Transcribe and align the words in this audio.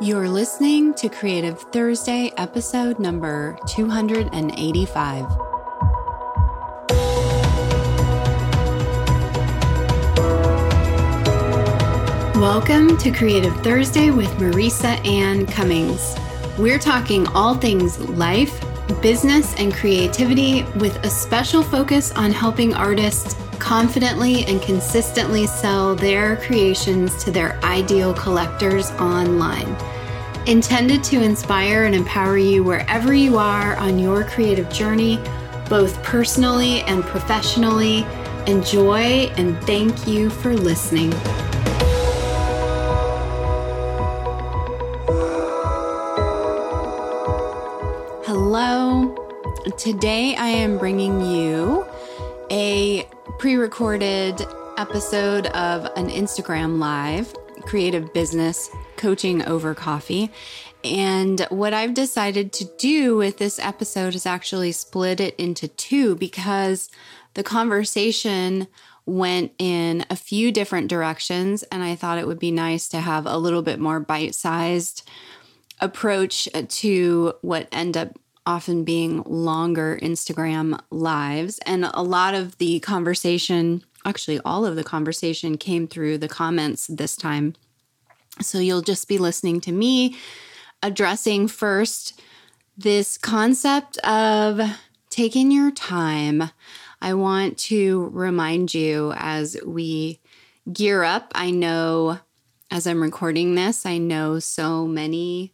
You're 0.00 0.28
listening 0.28 0.92
to 0.94 1.08
Creative 1.08 1.56
Thursday, 1.56 2.32
episode 2.36 2.98
number 2.98 3.56
285. 3.68 5.24
Welcome 12.34 12.96
to 12.98 13.12
Creative 13.12 13.54
Thursday 13.62 14.10
with 14.10 14.28
Marisa 14.30 14.98
Ann 15.06 15.46
Cummings. 15.46 16.16
We're 16.58 16.80
talking 16.80 17.28
all 17.28 17.54
things 17.54 18.00
life, 18.00 18.60
business, 19.00 19.54
and 19.58 19.72
creativity 19.72 20.64
with 20.74 20.96
a 21.04 21.08
special 21.08 21.62
focus 21.62 22.10
on 22.16 22.32
helping 22.32 22.74
artists 22.74 23.36
confidently 23.64 24.44
and 24.44 24.60
consistently 24.60 25.46
sell 25.46 25.94
their 25.94 26.36
creations 26.36 27.24
to 27.24 27.30
their 27.30 27.58
ideal 27.64 28.12
collectors 28.12 28.90
online. 28.92 29.74
Intended 30.46 31.02
to 31.02 31.22
inspire 31.22 31.84
and 31.84 31.94
empower 31.94 32.36
you 32.36 32.62
wherever 32.62 33.14
you 33.14 33.38
are 33.38 33.74
on 33.76 33.98
your 33.98 34.22
creative 34.24 34.68
journey, 34.68 35.16
both 35.70 36.02
personally 36.02 36.82
and 36.82 37.02
professionally. 37.04 38.04
Enjoy 38.46 39.32
and 39.38 39.58
thank 39.64 40.06
you 40.06 40.28
for 40.28 40.52
listening. 40.52 41.10
Hello. 48.26 49.14
Today 49.78 50.36
I 50.36 50.48
am 50.48 50.76
bringing 50.76 51.22
you 51.22 51.86
a 52.50 53.08
pre 53.38 53.56
recorded 53.56 54.46
episode 54.78 55.46
of 55.48 55.84
an 55.96 56.08
Instagram 56.08 56.78
Live 56.78 57.34
creative 57.62 58.12
business 58.12 58.70
coaching 58.96 59.44
over 59.46 59.74
coffee. 59.74 60.30
And 60.82 61.40
what 61.48 61.72
I've 61.72 61.94
decided 61.94 62.52
to 62.54 62.64
do 62.78 63.16
with 63.16 63.38
this 63.38 63.58
episode 63.58 64.14
is 64.14 64.26
actually 64.26 64.72
split 64.72 65.20
it 65.20 65.34
into 65.36 65.68
two 65.68 66.14
because 66.16 66.90
the 67.34 67.42
conversation 67.42 68.66
went 69.06 69.52
in 69.58 70.04
a 70.10 70.16
few 70.16 70.52
different 70.52 70.88
directions. 70.88 71.62
And 71.64 71.82
I 71.82 71.94
thought 71.94 72.18
it 72.18 72.26
would 72.26 72.38
be 72.38 72.50
nice 72.50 72.88
to 72.88 73.00
have 73.00 73.26
a 73.26 73.38
little 73.38 73.62
bit 73.62 73.80
more 73.80 74.00
bite 74.00 74.34
sized 74.34 75.08
approach 75.80 76.48
to 76.68 77.34
what 77.42 77.68
end 77.72 77.96
up 77.96 78.18
often 78.46 78.84
being 78.84 79.22
longer 79.22 79.98
Instagram 80.02 80.78
lives. 80.90 81.58
And 81.66 81.84
a 81.84 82.02
lot 82.02 82.34
of 82.34 82.58
the 82.58 82.80
conversation, 82.80 83.84
actually, 84.04 84.40
all 84.44 84.66
of 84.66 84.76
the 84.76 84.84
conversation 84.84 85.56
came 85.56 85.88
through 85.88 86.18
the 86.18 86.28
comments 86.28 86.86
this 86.86 87.16
time. 87.16 87.54
So 88.40 88.58
you'll 88.58 88.82
just 88.82 89.08
be 89.08 89.18
listening 89.18 89.60
to 89.62 89.72
me 89.72 90.16
addressing 90.82 91.48
first 91.48 92.20
this 92.76 93.16
concept 93.16 93.96
of 93.98 94.60
taking 95.08 95.50
your 95.50 95.70
time. 95.70 96.50
I 97.00 97.14
want 97.14 97.56
to 97.58 98.10
remind 98.12 98.74
you 98.74 99.14
as 99.16 99.56
we 99.64 100.20
gear 100.72 101.02
up. 101.02 101.32
I 101.34 101.50
know 101.50 102.18
as 102.70 102.86
I'm 102.86 103.00
recording 103.00 103.54
this, 103.54 103.86
I 103.86 103.98
know 103.98 104.40
so 104.40 104.86
many 104.86 105.53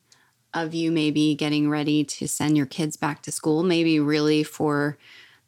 of 0.55 0.75
you 0.75 0.91
maybe 0.91 1.35
getting 1.35 1.71
ready 1.71 2.05
to 2.05 2.27
send 2.27 2.57
your 2.57 2.67
kids 2.67 2.97
back 2.97 3.23
to 3.23 3.33
school, 3.33 3.63
maybe 3.63 4.01
really 4.01 4.43
for 4.43 4.99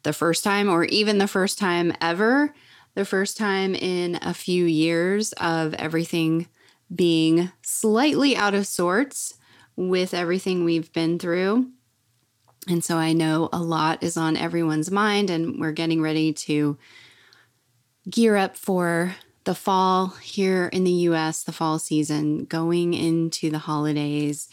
the 0.03 0.13
first 0.13 0.43
time 0.43 0.69
or 0.69 0.85
even 0.85 1.17
the 1.17 1.27
first 1.27 1.57
time 1.57 1.93
ever, 2.01 2.53
the 2.95 3.05
first 3.05 3.37
time 3.37 3.75
in 3.75 4.17
a 4.21 4.33
few 4.33 4.65
years 4.65 5.33
of 5.33 5.73
everything 5.75 6.47
being 6.93 7.51
slightly 7.61 8.35
out 8.35 8.53
of 8.53 8.67
sorts 8.67 9.35
with 9.75 10.13
everything 10.13 10.63
we've 10.63 10.91
been 10.93 11.17
through. 11.17 11.69
And 12.67 12.83
so 12.83 12.97
I 12.97 13.13
know 13.13 13.49
a 13.51 13.61
lot 13.61 14.03
is 14.03 14.15
on 14.15 14.37
everyone's 14.37 14.91
mind, 14.91 15.29
and 15.29 15.59
we're 15.59 15.71
getting 15.71 16.01
ready 16.01 16.31
to 16.33 16.77
gear 18.09 18.35
up 18.37 18.55
for 18.55 19.15
the 19.43 19.55
fall 19.55 20.07
here 20.21 20.67
in 20.67 20.85
the 20.85 20.91
US, 20.91 21.43
the 21.43 21.51
fall 21.51 21.79
season, 21.79 22.45
going 22.45 22.93
into 22.93 23.49
the 23.49 23.59
holidays. 23.59 24.47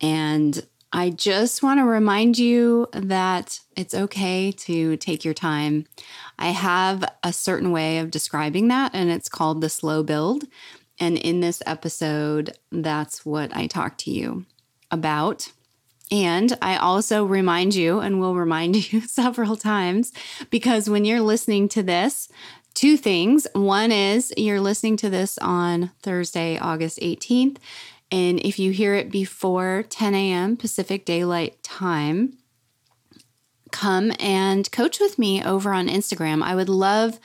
And 0.00 0.66
I 0.92 1.10
just 1.10 1.62
want 1.62 1.80
to 1.80 1.84
remind 1.84 2.38
you 2.38 2.88
that 2.92 3.60
it's 3.76 3.94
okay 3.94 4.52
to 4.52 4.96
take 4.96 5.24
your 5.24 5.34
time. 5.34 5.86
I 6.38 6.48
have 6.48 7.04
a 7.22 7.32
certain 7.32 7.72
way 7.72 7.98
of 7.98 8.10
describing 8.10 8.68
that, 8.68 8.92
and 8.94 9.10
it's 9.10 9.28
called 9.28 9.60
the 9.60 9.68
slow 9.68 10.02
build. 10.02 10.44
And 10.98 11.18
in 11.18 11.40
this 11.40 11.62
episode, 11.66 12.56
that's 12.72 13.24
what 13.26 13.54
I 13.54 13.66
talk 13.66 13.98
to 13.98 14.10
you 14.10 14.46
about. 14.90 15.52
And 16.10 16.56
I 16.62 16.76
also 16.76 17.24
remind 17.24 17.74
you, 17.74 18.00
and 18.00 18.18
will 18.18 18.34
remind 18.34 18.92
you 18.92 19.02
several 19.02 19.56
times, 19.56 20.12
because 20.48 20.88
when 20.88 21.04
you're 21.04 21.20
listening 21.20 21.68
to 21.70 21.82
this, 21.82 22.28
two 22.78 22.96
things. 22.96 23.46
One 23.54 23.90
is 23.90 24.32
you're 24.36 24.60
listening 24.60 24.96
to 24.98 25.10
this 25.10 25.36
on 25.38 25.90
Thursday, 26.00 26.56
August 26.58 27.00
18th. 27.00 27.56
And 28.10 28.40
if 28.40 28.58
you 28.58 28.70
hear 28.70 28.94
it 28.94 29.10
before 29.10 29.84
10 29.88 30.14
a.m. 30.14 30.56
Pacific 30.56 31.04
Daylight 31.04 31.62
Time, 31.62 32.38
come 33.70 34.12
and 34.18 34.70
coach 34.72 34.98
with 34.98 35.18
me 35.18 35.42
over 35.42 35.72
on 35.72 35.88
Instagram. 35.88 36.42
I 36.42 36.54
would 36.54 36.70
love 36.70 37.20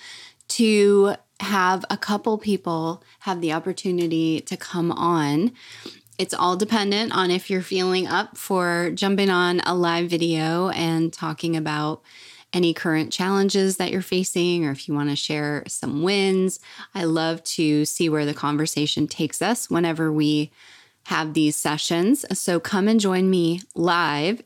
to 0.49 1.15
have 1.39 1.85
a 1.89 1.97
couple 1.97 2.37
people 2.37 3.03
have 3.19 3.41
the 3.41 3.53
opportunity 3.53 4.41
to 4.41 4.57
come 4.57 4.91
on. 4.91 5.53
It's 6.17 6.33
all 6.33 6.55
dependent 6.55 7.15
on 7.15 7.31
if 7.31 7.49
you're 7.49 7.61
feeling 7.61 8.07
up 8.07 8.37
for 8.37 8.91
jumping 8.93 9.29
on 9.29 9.61
a 9.61 9.73
live 9.73 10.09
video 10.09 10.69
and 10.69 11.11
talking 11.11 11.55
about 11.55 12.01
any 12.53 12.73
current 12.73 13.11
challenges 13.11 13.77
that 13.77 13.91
you're 13.91 14.01
facing 14.01 14.63
or 14.63 14.71
if 14.71 14.87
you 14.87 14.93
want 14.93 15.09
to 15.09 15.15
share 15.15 15.63
some 15.67 16.03
wins. 16.03 16.59
I 16.93 17.05
love 17.05 17.43
to 17.45 17.83
see 17.85 18.09
where 18.09 18.25
the 18.25 18.33
conversation 18.33 19.07
takes 19.07 19.41
us 19.41 19.69
whenever 19.69 20.11
we 20.11 20.51
have 21.05 21.33
these 21.33 21.55
sessions. 21.55 22.25
So 22.37 22.59
come 22.59 22.87
and 22.87 22.99
join 22.99 23.29
me 23.29 23.61
live. 23.75 24.41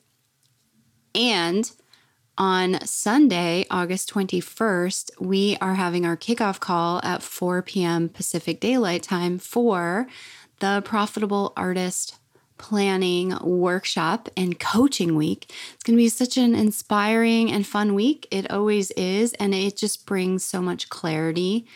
And 1.14 1.72
on 2.38 2.86
Sunday, 2.86 3.66
August 3.72 4.14
21st, 4.14 5.20
we 5.20 5.58
are 5.60 5.76
having 5.76 6.06
our 6.06 6.16
kickoff 6.16 6.60
call 6.60 7.02
at 7.04 7.24
4 7.24 7.64
p.m. 7.64 8.10
Pacific 8.10 8.60
Daylight 8.60 9.02
Time 9.02 9.40
for 9.40 10.08
the 10.60 10.82
Profitable 10.86 11.54
Artist 11.58 12.18
Planning 12.58 13.36
Workshop 13.42 14.30
and 14.38 14.60
Coaching 14.60 15.16
Week. 15.16 15.52
It's 15.74 15.84
going 15.84 15.98
to 15.98 16.04
be 16.04 16.10
such 16.10 16.38
an 16.38 16.56
inspiring 16.56 17.52
and 17.52 17.66
fun 17.66 17.94
week. 17.94 18.28
It 18.30 18.52
always 18.52 18.92
is. 18.92 19.34
And 19.34 19.54
it 19.54 19.78
just 19.78 20.06
brings 20.06 20.44
so 20.44 20.62
much 20.62 20.90
clarity 20.90 21.68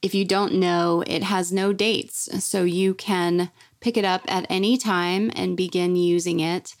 If 0.00 0.14
you 0.14 0.24
don't 0.24 0.54
know, 0.54 1.04
it 1.06 1.22
has 1.22 1.52
no 1.52 1.74
dates, 1.74 2.42
so 2.42 2.64
you 2.64 2.94
can 2.94 3.50
pick 3.80 3.98
it 3.98 4.04
up 4.04 4.22
at 4.28 4.46
any 4.48 4.78
time 4.78 5.30
and 5.36 5.58
begin 5.58 5.94
using 5.94 6.40
it. 6.40 6.74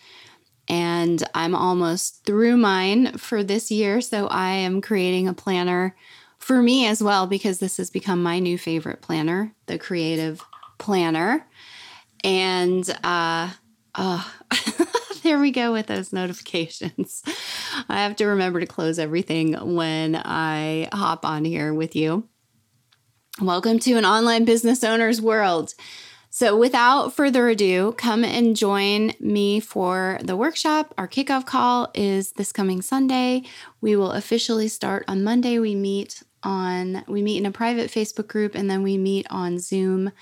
And 0.68 1.22
I'm 1.34 1.54
almost 1.54 2.24
through 2.24 2.56
mine 2.56 3.18
for 3.18 3.42
this 3.44 3.70
year, 3.70 4.00
so 4.00 4.26
I 4.28 4.52
am 4.52 4.80
creating 4.80 5.28
a 5.28 5.34
planner 5.34 5.96
for 6.38 6.62
me 6.62 6.86
as 6.86 7.02
well 7.02 7.26
because 7.26 7.58
this 7.58 7.76
has 7.76 7.90
become 7.90 8.22
my 8.22 8.38
new 8.38 8.56
favorite 8.56 9.02
planner, 9.02 9.54
the 9.66 9.78
Creative 9.78 10.42
Planner. 10.78 11.46
And 12.24 12.88
uh, 13.04 13.50
Oh, 13.94 14.32
there 15.22 15.38
we 15.38 15.50
go 15.50 15.72
with 15.72 15.86
those 15.86 16.12
notifications. 16.12 17.22
I 17.88 18.02
have 18.02 18.16
to 18.16 18.26
remember 18.26 18.60
to 18.60 18.66
close 18.66 18.98
everything 18.98 19.54
when 19.74 20.16
I 20.16 20.88
hop 20.92 21.24
on 21.24 21.44
here 21.44 21.74
with 21.74 21.96
you. 21.96 22.28
Welcome 23.40 23.78
to 23.80 23.94
an 23.94 24.04
online 24.04 24.44
business 24.44 24.84
owner's 24.84 25.20
world. 25.20 25.74
So, 26.32 26.56
without 26.56 27.12
further 27.12 27.48
ado, 27.48 27.92
come 27.98 28.22
and 28.22 28.56
join 28.56 29.12
me 29.18 29.58
for 29.58 30.20
the 30.22 30.36
workshop. 30.36 30.94
Our 30.96 31.08
kickoff 31.08 31.44
call 31.44 31.90
is 31.92 32.32
this 32.32 32.52
coming 32.52 32.82
Sunday. 32.82 33.42
We 33.80 33.96
will 33.96 34.12
officially 34.12 34.68
start 34.68 35.04
on 35.08 35.24
Monday. 35.24 35.58
We 35.58 35.74
meet 35.74 36.22
on 36.42 37.04
we 37.08 37.22
meet 37.22 37.38
in 37.38 37.46
a 37.46 37.50
private 37.50 37.90
Facebook 37.90 38.28
group 38.28 38.54
and 38.54 38.70
then 38.70 38.82
we 38.82 38.96
meet 38.96 39.26
on 39.30 39.58
Zoom 39.58 40.12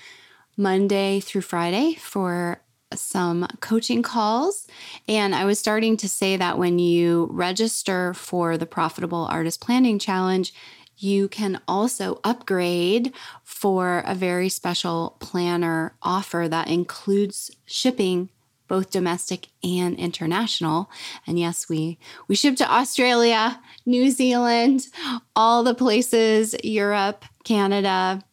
Monday 0.57 1.19
through 1.19 1.41
Friday 1.41 1.93
for 1.93 2.61
some 2.93 3.47
coaching 3.59 4.01
calls. 4.01 4.67
And 5.07 5.35
I 5.35 5.45
was 5.45 5.59
starting 5.59 5.97
to 5.97 6.09
say 6.09 6.37
that 6.37 6.57
when 6.57 6.79
you 6.79 7.27
register 7.31 8.13
for 8.13 8.57
the 8.57 8.65
Profitable 8.65 9.25
Artist 9.25 9.61
Planning 9.61 9.99
Challenge, 9.99 10.53
you 10.97 11.29
can 11.29 11.61
also 11.67 12.19
upgrade 12.23 13.13
for 13.43 14.03
a 14.05 14.13
very 14.13 14.49
special 14.49 15.15
planner 15.19 15.95
offer 16.01 16.47
that 16.49 16.67
includes 16.67 17.55
shipping 17.65 18.29
both 18.67 18.91
domestic 18.91 19.47
and 19.63 19.97
international. 19.97 20.89
And 21.25 21.39
yes, 21.39 21.67
we 21.69 21.97
we 22.27 22.35
ship 22.35 22.55
to 22.57 22.71
Australia, 22.71 23.59
New 23.85 24.11
Zealand, 24.11 24.87
all 25.35 25.63
the 25.63 25.73
places, 25.73 26.55
Europe, 26.63 27.25
Canada, 27.43 28.23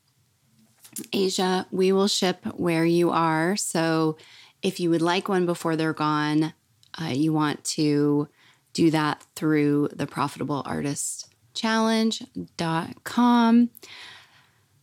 Asia. 1.12 1.67
We 1.70 1.93
will 1.93 2.09
ship 2.09 2.44
where 2.55 2.85
you 2.85 3.11
are. 3.11 3.56
So 3.56 4.19
if 4.62 4.81
you 4.81 4.91
would 4.91 5.03
like 5.03 5.29
one 5.29 5.47
before 5.47 5.76
they're 5.76 5.93
gone, 5.93 6.53
uh, 7.00 7.12
you 7.12 7.32
want 7.32 7.64
to 7.64 8.29
do 8.73 8.91
that 8.91 9.25
through 9.35 9.88
the 9.93 10.06
Profitable 10.06 10.62
Artist 10.67 11.32
challenge.com. 11.55 13.70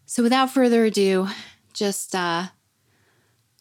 So, 0.05 0.23
without 0.23 0.51
further 0.51 0.85
ado, 0.85 1.27
just 1.73 2.15
uh, 2.15 2.47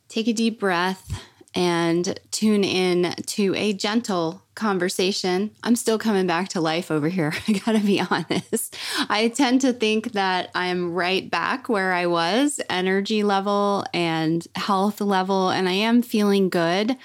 take 0.08 0.28
a 0.28 0.32
deep 0.32 0.58
breath 0.58 1.22
and 1.54 2.18
tune 2.30 2.64
in 2.64 3.14
to 3.26 3.54
a 3.54 3.72
gentle 3.72 4.42
conversation. 4.54 5.50
I'm 5.62 5.76
still 5.76 5.98
coming 5.98 6.26
back 6.26 6.48
to 6.50 6.60
life 6.60 6.90
over 6.90 7.08
here. 7.08 7.32
I 7.48 7.52
gotta 7.52 7.80
be 7.80 8.00
honest. 8.00 8.76
I 9.08 9.28
tend 9.28 9.60
to 9.62 9.72
think 9.72 10.12
that 10.12 10.50
I'm 10.54 10.92
right 10.92 11.30
back 11.30 11.68
where 11.68 11.92
I 11.92 12.06
was, 12.06 12.60
energy 12.68 13.22
level 13.22 13.84
and 13.92 14.46
health 14.54 15.00
level, 15.00 15.50
and 15.50 15.68
I 15.68 15.72
am 15.72 16.02
feeling 16.02 16.48
good. 16.48 16.96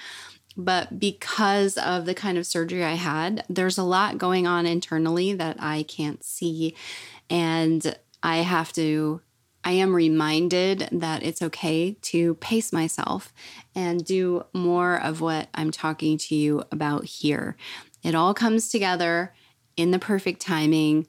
But 0.56 0.98
because 0.98 1.78
of 1.78 2.04
the 2.04 2.14
kind 2.14 2.36
of 2.36 2.44
surgery 2.44 2.84
I 2.84 2.94
had, 2.94 3.44
there's 3.48 3.78
a 3.78 3.84
lot 3.84 4.18
going 4.18 4.46
on 4.46 4.66
internally 4.66 5.32
that 5.34 5.56
I 5.60 5.84
can't 5.84 6.24
see. 6.24 6.74
And 7.30 7.96
I 8.24 8.38
have 8.38 8.72
to, 8.72 9.20
I 9.68 9.72
am 9.72 9.94
reminded 9.94 10.88
that 10.92 11.22
it's 11.22 11.42
okay 11.42 11.98
to 12.00 12.36
pace 12.36 12.72
myself 12.72 13.34
and 13.74 14.02
do 14.02 14.46
more 14.54 14.96
of 14.96 15.20
what 15.20 15.50
I'm 15.52 15.70
talking 15.70 16.16
to 16.16 16.34
you 16.34 16.62
about 16.72 17.04
here. 17.04 17.54
It 18.02 18.14
all 18.14 18.32
comes 18.32 18.70
together 18.70 19.34
in 19.76 19.90
the 19.90 19.98
perfect 19.98 20.40
timing. 20.40 21.06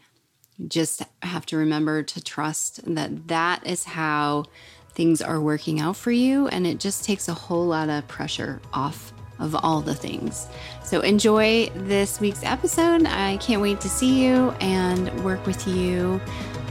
just 0.68 1.04
have 1.22 1.46
to 1.46 1.56
remember 1.56 2.04
to 2.04 2.22
trust 2.22 2.82
that 2.94 3.30
that 3.30 3.66
is 3.66 3.86
how 3.86 4.44
things 4.92 5.22
are 5.22 5.40
working 5.40 5.80
out 5.80 5.96
for 5.96 6.12
you. 6.12 6.50
And 6.50 6.68
it 6.68 6.82
just 6.82 7.06
takes 7.06 7.30
a 7.30 7.34
whole 7.34 7.66
lot 7.66 7.88
of 7.88 8.10
pressure 8.10 8.62
off 8.74 9.14
of 9.40 9.56
all 9.56 9.80
the 9.80 9.96
things. 9.96 10.50
So 10.84 11.00
enjoy 11.00 11.70
this 11.76 12.20
week's 12.20 12.44
episode. 12.44 13.06
I 13.06 13.38
can't 13.38 13.62
wait 13.62 13.80
to 13.80 13.88
see 13.88 14.22
you 14.22 14.50
and 14.60 15.24
work 15.24 15.46
with 15.46 15.66
you 15.66 16.20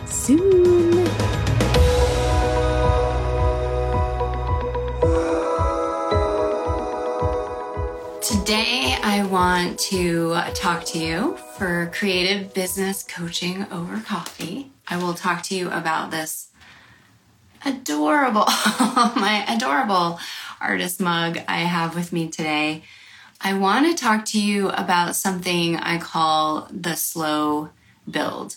soon. 0.04 1.47
To 9.78 10.34
talk 10.54 10.84
to 10.86 10.98
you 10.98 11.36
for 11.56 11.90
creative 11.94 12.52
business 12.52 13.02
coaching 13.04 13.66
over 13.70 14.00
coffee. 14.00 14.72
I 14.88 14.96
will 14.96 15.14
talk 15.14 15.42
to 15.44 15.54
you 15.54 15.70
about 15.70 16.10
this 16.10 16.48
adorable, 17.64 18.44
my 18.46 19.44
adorable 19.48 20.18
artist 20.60 21.00
mug 21.00 21.38
I 21.46 21.58
have 21.58 21.94
with 21.94 22.12
me 22.12 22.28
today, 22.28 22.82
I 23.40 23.54
want 23.54 23.86
to 23.86 24.02
talk 24.02 24.24
to 24.26 24.40
you 24.40 24.68
about 24.70 25.14
something 25.14 25.76
I 25.76 25.98
call 25.98 26.68
the 26.72 26.96
slow 26.96 27.70
build. 28.10 28.56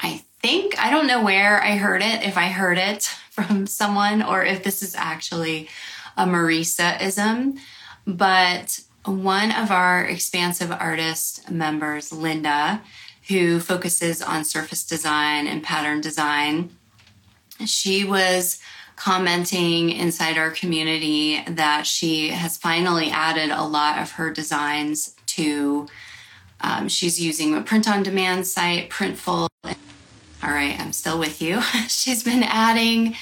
I 0.00 0.24
think, 0.40 0.78
I 0.78 0.90
don't 0.90 1.06
know 1.06 1.22
where 1.22 1.62
I 1.62 1.76
heard 1.76 2.02
it, 2.02 2.22
if 2.22 2.38
I 2.38 2.48
heard 2.48 2.78
it 2.78 3.02
from 3.30 3.66
someone 3.66 4.22
or 4.22 4.44
if 4.44 4.62
this 4.62 4.82
is 4.82 4.94
actually 4.94 5.68
a 6.16 6.24
Marisa 6.24 7.00
ism, 7.02 7.58
but 8.06 8.80
one 9.04 9.50
of 9.50 9.70
our 9.70 10.04
expansive 10.04 10.72
artist 10.72 11.50
members, 11.50 12.12
Linda, 12.12 12.82
who 13.28 13.60
focuses 13.60 14.22
on 14.22 14.44
surface 14.44 14.84
design 14.84 15.46
and 15.46 15.62
pattern 15.62 16.00
design, 16.00 16.70
she 17.64 18.04
was 18.04 18.60
commenting 18.96 19.90
inside 19.90 20.38
our 20.38 20.50
community 20.50 21.42
that 21.48 21.86
she 21.86 22.28
has 22.28 22.56
finally 22.56 23.10
added 23.10 23.50
a 23.50 23.62
lot 23.62 23.98
of 23.98 24.12
her 24.12 24.30
designs 24.32 25.14
to. 25.26 25.86
Um, 26.60 26.88
she's 26.88 27.20
using 27.20 27.54
a 27.54 27.60
print 27.60 27.88
on 27.88 28.02
demand 28.02 28.46
site, 28.46 28.88
Printful. 28.88 29.48
All 29.64 30.50
right, 30.50 30.78
I'm 30.78 30.92
still 30.92 31.18
with 31.18 31.42
you. 31.42 31.60
she's 31.88 32.22
been 32.22 32.42
adding 32.42 33.16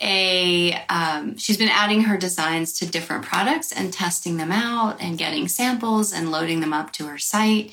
a 0.00 0.72
um, 0.88 1.36
she's 1.36 1.56
been 1.56 1.68
adding 1.68 2.02
her 2.02 2.16
designs 2.16 2.72
to 2.74 2.86
different 2.86 3.24
products 3.24 3.72
and 3.72 3.92
testing 3.92 4.36
them 4.36 4.52
out 4.52 5.00
and 5.00 5.18
getting 5.18 5.46
samples 5.46 6.12
and 6.12 6.30
loading 6.30 6.60
them 6.60 6.72
up 6.72 6.92
to 6.92 7.06
her 7.06 7.18
site 7.18 7.72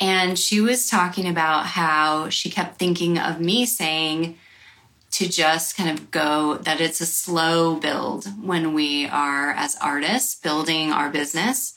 and 0.00 0.38
she 0.38 0.60
was 0.60 0.88
talking 0.88 1.26
about 1.26 1.66
how 1.66 2.28
she 2.28 2.50
kept 2.50 2.78
thinking 2.78 3.18
of 3.18 3.40
me 3.40 3.64
saying 3.64 4.36
to 5.12 5.28
just 5.28 5.76
kind 5.76 5.88
of 5.98 6.10
go 6.10 6.58
that 6.58 6.80
it's 6.80 7.00
a 7.00 7.06
slow 7.06 7.76
build 7.76 8.26
when 8.42 8.74
we 8.74 9.06
are 9.06 9.52
as 9.52 9.76
artists 9.76 10.34
building 10.34 10.92
our 10.92 11.08
business. 11.08 11.74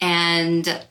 And 0.00 0.84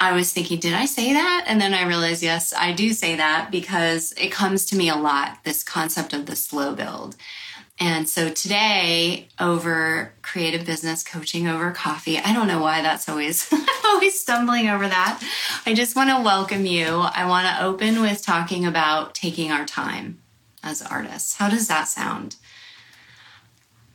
I 0.00 0.14
was 0.14 0.32
thinking, 0.32 0.58
did 0.58 0.74
I 0.74 0.86
say 0.86 1.12
that? 1.12 1.44
And 1.46 1.60
then 1.60 1.74
I 1.74 1.86
realized, 1.86 2.24
yes, 2.24 2.52
I 2.52 2.72
do 2.72 2.92
say 2.92 3.14
that 3.14 3.52
because 3.52 4.12
it 4.12 4.32
comes 4.32 4.64
to 4.66 4.76
me 4.76 4.88
a 4.88 4.96
lot 4.96 5.38
this 5.44 5.62
concept 5.62 6.12
of 6.12 6.26
the 6.26 6.34
slow 6.34 6.74
build. 6.74 7.14
And 7.84 8.08
so 8.08 8.30
today, 8.30 9.26
over 9.40 10.12
creative 10.22 10.64
business 10.64 11.02
coaching 11.02 11.48
over 11.48 11.72
coffee, 11.72 12.16
I 12.16 12.32
don't 12.32 12.46
know 12.46 12.60
why 12.62 12.80
that's 12.80 13.08
always, 13.08 13.52
always 13.84 14.20
stumbling 14.20 14.68
over 14.68 14.86
that. 14.86 15.20
I 15.66 15.74
just 15.74 15.96
want 15.96 16.08
to 16.10 16.22
welcome 16.22 16.64
you. 16.64 16.84
I 16.84 17.26
want 17.26 17.48
to 17.48 17.64
open 17.64 18.00
with 18.00 18.24
talking 18.24 18.64
about 18.64 19.16
taking 19.16 19.50
our 19.50 19.64
time 19.64 20.20
as 20.62 20.80
artists. 20.80 21.34
How 21.38 21.50
does 21.50 21.66
that 21.66 21.88
sound? 21.88 22.36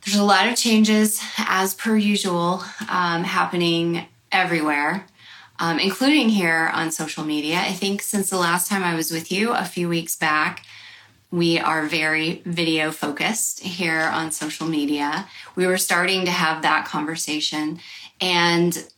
There's 0.04 0.18
a 0.18 0.22
lot 0.24 0.48
of 0.48 0.56
changes, 0.56 1.22
as 1.38 1.74
per 1.74 1.96
usual, 1.96 2.62
um, 2.90 3.24
happening 3.24 4.04
everywhere, 4.30 5.06
um, 5.58 5.78
including 5.78 6.28
here 6.28 6.70
on 6.74 6.90
social 6.90 7.24
media. 7.24 7.56
I 7.56 7.72
think 7.72 8.02
since 8.02 8.28
the 8.28 8.36
last 8.36 8.68
time 8.68 8.84
I 8.84 8.94
was 8.94 9.10
with 9.10 9.32
you 9.32 9.54
a 9.54 9.64
few 9.64 9.88
weeks 9.88 10.14
back, 10.14 10.66
we 11.30 11.58
are 11.58 11.86
very 11.86 12.42
video 12.44 12.90
focused 12.90 13.60
here 13.60 14.00
on 14.00 14.32
social 14.32 14.66
media. 14.66 15.28
We 15.56 15.66
were 15.66 15.78
starting 15.78 16.24
to 16.24 16.30
have 16.30 16.62
that 16.62 16.86
conversation, 16.86 17.80
and 18.20 18.88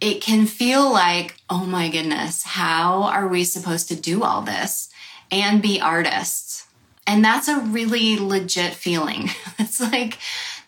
it 0.00 0.20
can 0.20 0.46
feel 0.46 0.92
like, 0.92 1.36
oh 1.50 1.64
my 1.64 1.88
goodness, 1.88 2.42
how 2.44 3.04
are 3.04 3.26
we 3.26 3.44
supposed 3.44 3.88
to 3.88 3.96
do 3.96 4.22
all 4.22 4.42
this 4.42 4.90
and 5.30 5.62
be 5.62 5.80
artists? 5.80 6.66
And 7.06 7.24
that's 7.24 7.48
a 7.48 7.60
really 7.60 8.18
legit 8.18 8.74
feeling. 8.74 9.30
It's 9.60 9.80
like, 9.80 10.18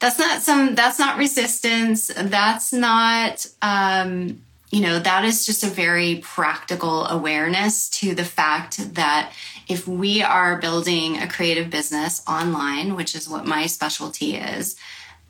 that's 0.00 0.18
not 0.18 0.42
some, 0.42 0.74
that's 0.74 0.98
not 0.98 1.16
resistance. 1.16 2.08
That's 2.08 2.72
not, 2.72 3.46
um, 3.62 4.42
you 4.70 4.80
know, 4.80 4.98
that 4.98 5.24
is 5.24 5.46
just 5.46 5.62
a 5.62 5.68
very 5.68 6.20
practical 6.22 7.06
awareness 7.06 7.88
to 7.90 8.14
the 8.14 8.24
fact 8.24 8.94
that 8.94 9.32
if 9.70 9.86
we 9.86 10.20
are 10.20 10.58
building 10.58 11.16
a 11.16 11.28
creative 11.28 11.70
business 11.70 12.22
online, 12.26 12.96
which 12.96 13.14
is 13.14 13.28
what 13.28 13.46
my 13.46 13.66
specialty 13.66 14.34
is, 14.36 14.76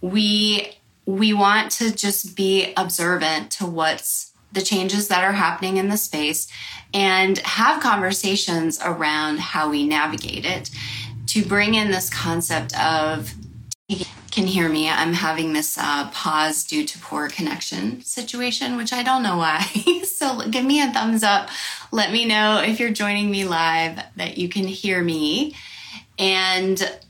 we 0.00 0.76
we 1.04 1.32
want 1.32 1.70
to 1.72 1.92
just 1.92 2.36
be 2.36 2.72
observant 2.76 3.50
to 3.50 3.66
what's 3.66 4.32
the 4.52 4.62
changes 4.62 5.08
that 5.08 5.22
are 5.24 5.32
happening 5.32 5.76
in 5.76 5.88
the 5.88 5.96
space 5.96 6.48
and 6.94 7.38
have 7.38 7.82
conversations 7.82 8.80
around 8.82 9.40
how 9.40 9.70
we 9.70 9.86
navigate 9.86 10.44
it 10.44 10.70
to 11.26 11.44
bring 11.44 11.74
in 11.74 11.90
this 11.90 12.08
concept 12.10 12.78
of 12.80 13.34
can 14.30 14.46
hear 14.46 14.68
me. 14.68 14.88
I'm 14.88 15.12
having 15.12 15.52
this 15.52 15.76
uh, 15.76 16.08
pause 16.10 16.64
due 16.64 16.84
to 16.84 16.98
poor 16.98 17.28
connection 17.28 18.00
situation 18.02 18.76
which 18.76 18.92
i 18.92 19.02
don't 19.02 19.22
know 19.22 19.36
why. 19.36 19.66
So 20.20 20.46
give 20.50 20.66
me 20.66 20.82
a 20.82 20.92
thumbs 20.92 21.22
up. 21.22 21.48
Let 21.92 22.12
me 22.12 22.26
know 22.26 22.62
if 22.62 22.78
you're 22.78 22.90
joining 22.90 23.30
me 23.30 23.44
live 23.44 23.98
that 24.16 24.36
you 24.36 24.50
can 24.50 24.66
hear 24.66 25.02
me. 25.02 25.56
And 26.18 27.00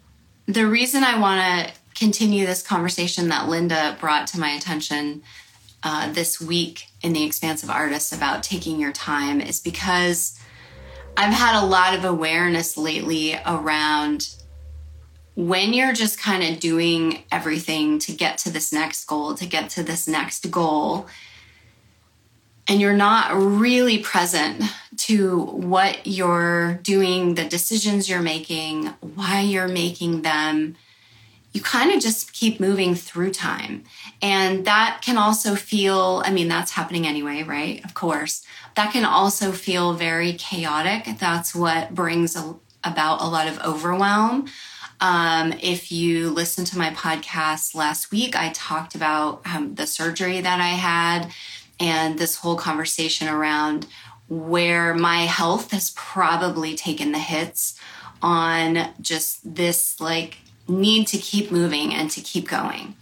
the 0.47 0.65
reason 0.67 1.03
i 1.03 1.19
want 1.19 1.41
to 1.41 1.75
continue 1.97 2.47
this 2.47 2.63
conversation 2.63 3.29
that 3.29 3.49
Linda 3.49 3.97
brought 4.01 4.27
to 4.29 4.41
my 4.41 4.51
attention 4.51 5.23
uh, 5.83 6.13
this 6.13 6.41
week 6.41 6.87
in 7.03 7.13
the 7.13 7.25
Expansive 7.25 7.69
Artists 7.69 8.13
about 8.13 8.43
taking 8.43 8.81
your 8.81 8.93
time 8.93 9.41
is 9.41 9.61
because 9.61 10.39
I've 11.17 11.35
had 11.35 11.61
a 11.61 11.67
lot 11.67 11.95
of 11.95 12.05
awareness 12.05 12.77
lately 12.77 13.39
around 13.45 14.35
when 15.35 15.73
you're 15.73 15.93
just 15.93 16.21
kind 16.21 16.43
of 16.43 16.61
doing 16.61 17.25
everything 17.31 17.99
to 18.01 18.13
get 18.13 18.39
to 18.39 18.51
this 18.51 18.73
next 18.73 19.05
goal, 19.07 19.35
to 19.35 19.47
get 19.47 19.71
to 19.71 19.83
this 19.83 20.07
next 20.09 20.51
goal, 20.51 21.07
and 22.69 22.81
you're 22.81 22.93
not 22.93 23.35
really 23.35 23.99
present 23.99 24.63
to 24.97 25.41
what 25.41 26.07
you're 26.07 26.75
doing, 26.83 27.35
the 27.35 27.45
decisions 27.45 28.09
you're 28.09 28.23
making, 28.23 28.87
why 29.01 29.41
you're 29.41 29.67
making 29.67 30.23
them, 30.23 30.77
you 31.53 31.61
kind 31.61 31.91
of 31.91 32.01
just 32.01 32.33
keep 32.33 32.61
moving 32.61 32.95
through 32.95 33.33
time. 33.33 33.83
And 34.23 34.65
that 34.67 35.01
can 35.03 35.17
also 35.17 35.57
feel, 35.57 36.23
I 36.25 36.31
mean, 36.31 36.47
that's 36.47 36.71
happening 36.71 37.09
anyway, 37.09 37.43
right? 37.43 37.85
Of 37.85 37.95
course. 37.95 38.45
That 38.77 38.93
can 38.93 39.05
also 39.05 39.51
feel 39.51 39.95
very 39.95 40.35
chaotic. 40.35 41.19
That's 41.19 41.55
what 41.55 41.93
brings 41.93 42.37
about 42.85 43.21
a 43.21 43.27
lot 43.27 43.49
of 43.49 43.59
overwhelm. 43.65 44.47
Um, 45.01 45.55
if 45.63 45.91
you 45.91 46.31
listened 46.31 46.67
to 46.69 46.79
my 46.79 46.91
podcast 46.91 47.75
last 47.75 48.11
week, 48.11 48.37
I 48.37 48.51
talked 48.51 48.95
about 48.95 49.41
um, 49.47 49.75
the 49.75 49.87
surgery 49.87 50.41
that 50.41 50.61
I 50.61 50.69
had 50.69 51.33
and 51.79 52.19
this 52.19 52.37
whole 52.37 52.57
conversation 52.57 53.27
around 53.27 53.87
where 54.29 54.95
my 54.95 55.23
health 55.23 55.73
has 55.73 55.91
probably 55.97 56.75
taken 56.77 57.13
the 57.13 57.19
hits 57.19 57.79
on 58.23 58.91
just 59.01 59.55
this 59.55 60.01
like 60.01 60.39
need 60.69 61.07
to 61.09 61.19
keep 61.19 61.51
moving 61.51 61.93
and 61.93 62.11
to 62.11 62.21
keep 62.21 62.49
going. 62.49 62.95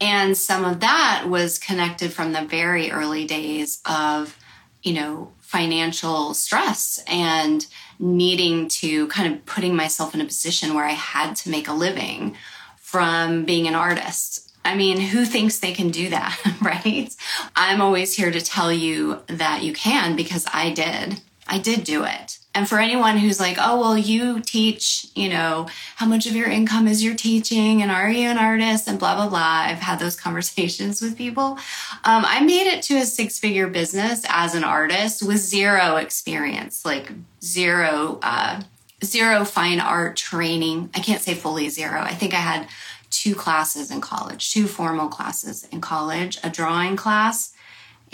And 0.00 0.36
some 0.36 0.64
of 0.64 0.80
that 0.80 1.26
was 1.28 1.58
connected 1.58 2.12
from 2.12 2.32
the 2.32 2.44
very 2.44 2.90
early 2.90 3.24
days 3.24 3.80
of, 3.86 4.36
you 4.82 4.92
know, 4.92 5.32
financial 5.40 6.34
stress 6.34 7.02
and 7.06 7.64
needing 7.98 8.68
to 8.68 9.06
kind 9.08 9.32
of 9.32 9.44
putting 9.46 9.74
myself 9.74 10.14
in 10.14 10.20
a 10.20 10.26
position 10.26 10.74
where 10.74 10.84
I 10.84 10.92
had 10.92 11.34
to 11.36 11.50
make 11.50 11.68
a 11.68 11.72
living 11.72 12.36
from 12.76 13.44
being 13.44 13.66
an 13.66 13.74
artist. 13.74 14.52
I 14.64 14.74
mean, 14.74 14.98
who 14.98 15.24
thinks 15.24 15.58
they 15.58 15.72
can 15.72 15.90
do 15.90 16.08
that, 16.10 16.38
right? 16.62 17.14
I'm 17.54 17.80
always 17.80 18.14
here 18.14 18.30
to 18.30 18.40
tell 18.40 18.72
you 18.72 19.20
that 19.26 19.62
you 19.62 19.72
can 19.72 20.16
because 20.16 20.46
I 20.52 20.70
did. 20.70 21.20
I 21.46 21.58
did 21.58 21.84
do 21.84 22.04
it. 22.04 22.38
And 22.54 22.68
for 22.68 22.78
anyone 22.78 23.16
who's 23.16 23.40
like, 23.40 23.56
oh, 23.58 23.80
well, 23.80 23.98
you 23.98 24.40
teach, 24.40 25.08
you 25.16 25.28
know, 25.28 25.66
how 25.96 26.06
much 26.06 26.26
of 26.26 26.36
your 26.36 26.48
income 26.48 26.86
is 26.86 27.02
your 27.02 27.14
teaching 27.16 27.82
and 27.82 27.90
are 27.90 28.08
you 28.08 28.28
an 28.28 28.38
artist 28.38 28.86
and 28.86 28.98
blah, 28.98 29.16
blah, 29.16 29.28
blah. 29.28 29.64
I've 29.66 29.78
had 29.78 29.98
those 29.98 30.14
conversations 30.20 31.02
with 31.02 31.18
people. 31.18 31.58
Um, 32.04 32.24
I 32.24 32.40
made 32.40 32.68
it 32.68 32.82
to 32.84 32.96
a 32.96 33.04
six 33.04 33.38
figure 33.38 33.66
business 33.66 34.24
as 34.28 34.54
an 34.54 34.62
artist 34.62 35.26
with 35.26 35.38
zero 35.38 35.96
experience, 35.96 36.84
like 36.84 37.10
zero, 37.42 38.20
uh, 38.22 38.62
zero 39.04 39.44
fine 39.44 39.80
art 39.80 40.16
training. 40.16 40.90
I 40.94 41.00
can't 41.00 41.20
say 41.20 41.34
fully 41.34 41.68
zero. 41.68 42.00
I 42.00 42.14
think 42.14 42.34
I 42.34 42.38
had 42.38 42.68
two 43.10 43.34
classes 43.34 43.90
in 43.90 44.00
college, 44.00 44.52
two 44.52 44.66
formal 44.66 45.08
classes 45.08 45.66
in 45.72 45.80
college, 45.80 46.38
a 46.44 46.50
drawing 46.50 46.96
class 46.96 47.52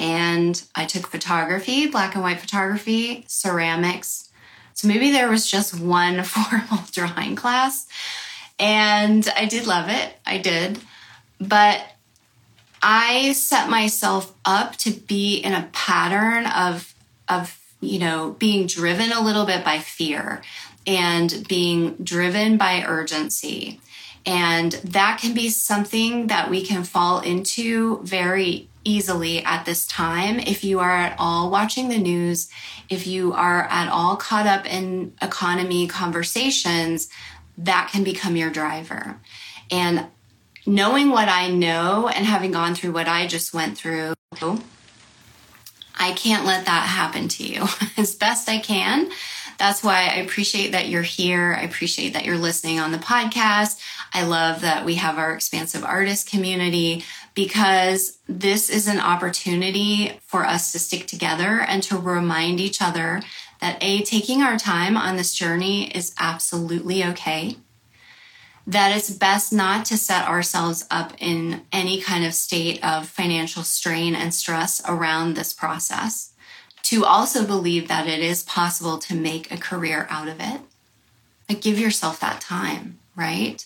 and 0.00 0.62
I 0.74 0.86
took 0.86 1.06
photography, 1.06 1.86
black 1.86 2.14
and 2.14 2.22
white 2.22 2.40
photography, 2.40 3.24
ceramics, 3.28 4.29
so 4.74 4.88
maybe 4.88 5.10
there 5.10 5.28
was 5.28 5.50
just 5.50 5.78
one 5.78 6.22
formal 6.24 6.84
drawing 6.92 7.36
class. 7.36 7.86
And 8.58 9.26
I 9.36 9.46
did 9.46 9.66
love 9.66 9.88
it. 9.88 10.14
I 10.26 10.38
did. 10.38 10.78
But 11.40 11.82
I 12.82 13.32
set 13.32 13.68
myself 13.68 14.32
up 14.44 14.76
to 14.76 14.90
be 14.90 15.36
in 15.36 15.52
a 15.52 15.68
pattern 15.72 16.46
of, 16.46 16.94
of, 17.28 17.58
you 17.80 17.98
know, 17.98 18.36
being 18.38 18.66
driven 18.66 19.12
a 19.12 19.22
little 19.22 19.44
bit 19.44 19.64
by 19.64 19.78
fear 19.78 20.42
and 20.86 21.46
being 21.48 21.94
driven 22.02 22.56
by 22.56 22.84
urgency. 22.86 23.80
And 24.26 24.72
that 24.72 25.18
can 25.20 25.34
be 25.34 25.48
something 25.48 26.26
that 26.28 26.50
we 26.50 26.64
can 26.64 26.84
fall 26.84 27.20
into 27.20 28.00
very 28.02 28.69
easily 28.84 29.44
at 29.44 29.64
this 29.64 29.86
time 29.86 30.38
if 30.38 30.64
you 30.64 30.80
are 30.80 30.96
at 30.96 31.14
all 31.18 31.50
watching 31.50 31.88
the 31.88 31.98
news, 31.98 32.48
if 32.88 33.06
you 33.06 33.32
are 33.32 33.64
at 33.64 33.88
all 33.90 34.16
caught 34.16 34.46
up 34.46 34.66
in 34.66 35.12
economy 35.20 35.86
conversations, 35.86 37.08
that 37.58 37.90
can 37.92 38.04
become 38.04 38.36
your 38.36 38.50
driver. 38.50 39.20
And 39.70 40.06
knowing 40.66 41.10
what 41.10 41.28
I 41.28 41.48
know 41.48 42.08
and 42.08 42.24
having 42.24 42.52
gone 42.52 42.74
through 42.74 42.92
what 42.92 43.08
I 43.08 43.26
just 43.26 43.52
went 43.52 43.76
through, 43.76 44.14
I 45.98 46.12
can't 46.12 46.46
let 46.46 46.64
that 46.64 46.86
happen 46.86 47.28
to 47.28 47.44
you 47.44 47.66
as 47.96 48.14
best 48.14 48.48
I 48.48 48.58
can. 48.58 49.10
That's 49.58 49.84
why 49.84 50.06
I 50.06 50.20
appreciate 50.20 50.72
that 50.72 50.88
you're 50.88 51.02
here. 51.02 51.54
I 51.58 51.64
appreciate 51.64 52.14
that 52.14 52.24
you're 52.24 52.38
listening 52.38 52.80
on 52.80 52.92
the 52.92 52.98
podcast. 52.98 53.78
I 54.10 54.24
love 54.24 54.62
that 54.62 54.86
we 54.86 54.94
have 54.94 55.18
our 55.18 55.34
expansive 55.34 55.84
artist 55.84 56.30
community 56.30 57.04
because 57.34 58.18
this 58.28 58.68
is 58.68 58.88
an 58.88 58.98
opportunity 58.98 60.18
for 60.26 60.44
us 60.44 60.72
to 60.72 60.78
stick 60.78 61.06
together 61.06 61.60
and 61.60 61.82
to 61.84 61.96
remind 61.96 62.60
each 62.60 62.82
other 62.82 63.22
that 63.60 63.78
A, 63.82 64.02
taking 64.02 64.42
our 64.42 64.58
time 64.58 64.96
on 64.96 65.16
this 65.16 65.34
journey 65.34 65.90
is 65.94 66.14
absolutely 66.18 67.04
okay. 67.04 67.56
That 68.66 68.96
it's 68.96 69.10
best 69.10 69.52
not 69.52 69.84
to 69.86 69.96
set 69.96 70.26
ourselves 70.28 70.86
up 70.90 71.12
in 71.18 71.62
any 71.72 72.00
kind 72.00 72.24
of 72.24 72.34
state 72.34 72.82
of 72.84 73.08
financial 73.08 73.62
strain 73.62 74.14
and 74.14 74.34
stress 74.34 74.82
around 74.88 75.34
this 75.34 75.52
process. 75.52 76.32
To 76.84 77.04
also 77.04 77.46
believe 77.46 77.88
that 77.88 78.08
it 78.08 78.20
is 78.20 78.42
possible 78.42 78.98
to 78.98 79.14
make 79.14 79.50
a 79.50 79.56
career 79.56 80.06
out 80.10 80.28
of 80.28 80.40
it. 80.40 80.60
Like, 81.48 81.60
give 81.60 81.78
yourself 81.78 82.20
that 82.20 82.40
time, 82.40 82.98
right? 83.14 83.64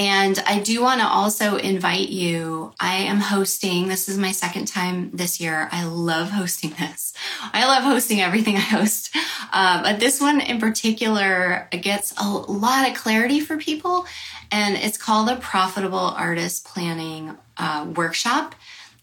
And 0.00 0.42
I 0.46 0.60
do 0.60 0.80
want 0.80 1.02
to 1.02 1.06
also 1.06 1.56
invite 1.56 2.08
you. 2.08 2.72
I 2.80 2.94
am 3.00 3.18
hosting, 3.18 3.88
this 3.88 4.08
is 4.08 4.16
my 4.16 4.32
second 4.32 4.64
time 4.66 5.10
this 5.12 5.42
year. 5.42 5.68
I 5.70 5.84
love 5.84 6.30
hosting 6.30 6.70
this. 6.70 7.12
I 7.52 7.66
love 7.66 7.82
hosting 7.82 8.22
everything 8.22 8.56
I 8.56 8.60
host. 8.60 9.14
Uh, 9.52 9.82
but 9.82 10.00
this 10.00 10.18
one 10.18 10.40
in 10.40 10.58
particular 10.58 11.68
gets 11.70 12.14
a 12.16 12.26
lot 12.26 12.88
of 12.88 12.96
clarity 12.96 13.40
for 13.40 13.58
people. 13.58 14.06
And 14.50 14.74
it's 14.74 14.96
called 14.96 15.28
a 15.28 15.36
Profitable 15.36 15.98
Artist 15.98 16.64
Planning 16.64 17.36
uh, 17.58 17.86
Workshop. 17.94 18.54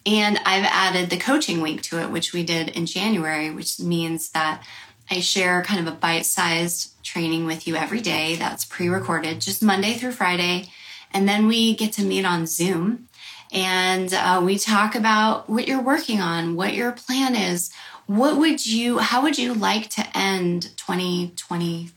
And 0.04 0.40
I've 0.48 0.66
added 0.66 1.12
the 1.12 1.18
coaching 1.18 1.62
week 1.62 1.84
to 1.84 2.02
it, 2.02 2.10
which 2.10 2.34
we 2.34 2.42
did 2.42 2.70
in 2.70 2.88
January, 2.88 3.52
which 3.52 3.80
means 3.80 4.30
that 4.30 4.64
I 5.12 5.20
share 5.20 5.62
kind 5.62 5.80
of 5.80 5.94
a 5.94 5.96
bite 5.96 6.26
sized 6.26 7.04
training 7.04 7.46
with 7.46 7.68
you 7.68 7.76
every 7.76 8.02
day 8.02 8.36
that's 8.36 8.66
pre 8.66 8.90
recorded, 8.90 9.42
just 9.42 9.62
Monday 9.62 9.94
through 9.94 10.14
Friday. 10.14 10.72
And 11.12 11.28
then 11.28 11.48
we 11.48 11.76
get 11.76 11.94
to 11.94 12.04
meet 12.04 12.26
on 12.26 12.46
Zoom 12.46 13.08
and 13.52 14.14
uh, 14.14 14.42
we 14.44 14.58
talk 14.58 14.96
about 14.96 15.50
what 15.50 15.68
you're 15.68 15.82
working 15.82 16.20
on, 16.20 16.56
what 16.56 16.74
your 16.74 16.92
plan 16.92 17.36
is. 17.36 17.72
What 18.06 18.38
would 18.38 18.66
you, 18.66 19.00
how 19.00 19.22
would 19.22 19.38
you 19.38 19.54
like 19.54 19.90
to 19.92 20.18
end 20.18 20.72
2022 20.78 21.90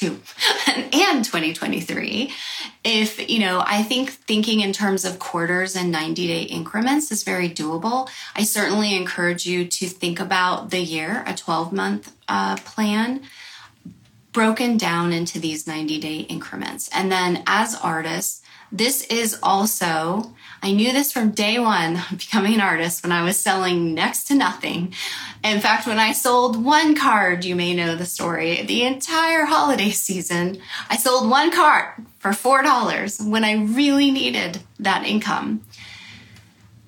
and 0.66 1.24
2023? 1.24 2.32
If, 2.84 3.28
you 3.28 3.40
know, 3.40 3.62
I 3.66 3.82
think 3.82 4.10
thinking 4.10 4.60
in 4.60 4.72
terms 4.72 5.04
of 5.04 5.18
quarters 5.18 5.74
and 5.74 5.90
90 5.90 6.26
day 6.28 6.42
increments 6.42 7.10
is 7.10 7.24
very 7.24 7.50
doable. 7.50 8.08
I 8.36 8.44
certainly 8.44 8.94
encourage 8.94 9.46
you 9.46 9.66
to 9.66 9.86
think 9.86 10.20
about 10.20 10.70
the 10.70 10.80
year, 10.80 11.24
a 11.26 11.34
12 11.34 11.72
month 11.72 12.12
uh, 12.28 12.56
plan 12.56 13.22
broken 14.32 14.76
down 14.76 15.12
into 15.12 15.40
these 15.40 15.66
90 15.66 15.98
day 15.98 16.18
increments. 16.20 16.88
And 16.94 17.10
then 17.10 17.42
as 17.46 17.74
artists, 17.74 18.42
this 18.70 19.02
is 19.04 19.38
also, 19.42 20.34
I 20.62 20.72
knew 20.72 20.92
this 20.92 21.12
from 21.12 21.30
day 21.30 21.58
one 21.58 22.00
becoming 22.10 22.54
an 22.54 22.60
artist 22.60 23.02
when 23.02 23.12
I 23.12 23.22
was 23.22 23.38
selling 23.38 23.94
next 23.94 24.24
to 24.24 24.34
nothing. 24.34 24.94
In 25.42 25.60
fact, 25.60 25.86
when 25.86 25.98
I 25.98 26.12
sold 26.12 26.62
one 26.62 26.94
card, 26.94 27.44
you 27.44 27.56
may 27.56 27.74
know 27.74 27.94
the 27.94 28.04
story, 28.04 28.62
the 28.62 28.84
entire 28.84 29.44
holiday 29.44 29.90
season, 29.90 30.60
I 30.90 30.96
sold 30.96 31.30
one 31.30 31.50
card 31.50 32.04
for 32.18 32.30
$4 32.30 33.28
when 33.28 33.44
I 33.44 33.52
really 33.52 34.10
needed 34.10 34.60
that 34.80 35.06
income. 35.06 35.62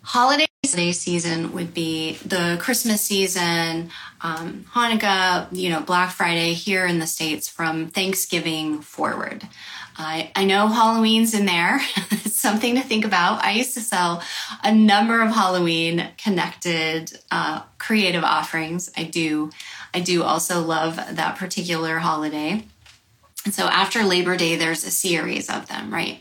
Holiday 0.02 0.46
season 0.92 1.52
would 1.52 1.72
be 1.72 2.14
the 2.26 2.58
Christmas 2.60 3.00
season, 3.00 3.90
um, 4.20 4.64
Hanukkah, 4.72 5.46
you 5.52 5.70
know, 5.70 5.80
Black 5.80 6.10
Friday 6.10 6.52
here 6.52 6.84
in 6.84 6.98
the 6.98 7.06
States 7.06 7.48
from 7.48 7.88
Thanksgiving 7.88 8.80
forward. 8.80 9.48
I, 10.00 10.32
I 10.34 10.44
know 10.44 10.68
Halloween's 10.68 11.34
in 11.34 11.46
there. 11.46 11.80
it's 12.10 12.36
something 12.36 12.74
to 12.76 12.82
think 12.82 13.04
about. 13.04 13.44
I 13.44 13.52
used 13.52 13.74
to 13.74 13.80
sell 13.80 14.22
a 14.62 14.74
number 14.74 15.22
of 15.22 15.30
Halloween 15.32 16.08
connected 16.16 17.12
uh, 17.30 17.62
creative 17.78 18.24
offerings. 18.24 18.90
I 18.96 19.04
do. 19.04 19.50
I 19.92 20.00
do 20.00 20.22
also 20.22 20.62
love 20.62 20.96
that 20.96 21.36
particular 21.36 21.98
holiday. 21.98 22.64
And 23.44 23.54
so 23.54 23.66
after 23.66 24.04
Labor 24.04 24.36
Day, 24.36 24.56
there's 24.56 24.84
a 24.84 24.90
series 24.90 25.48
of 25.48 25.66
them, 25.68 25.92
right? 25.92 26.20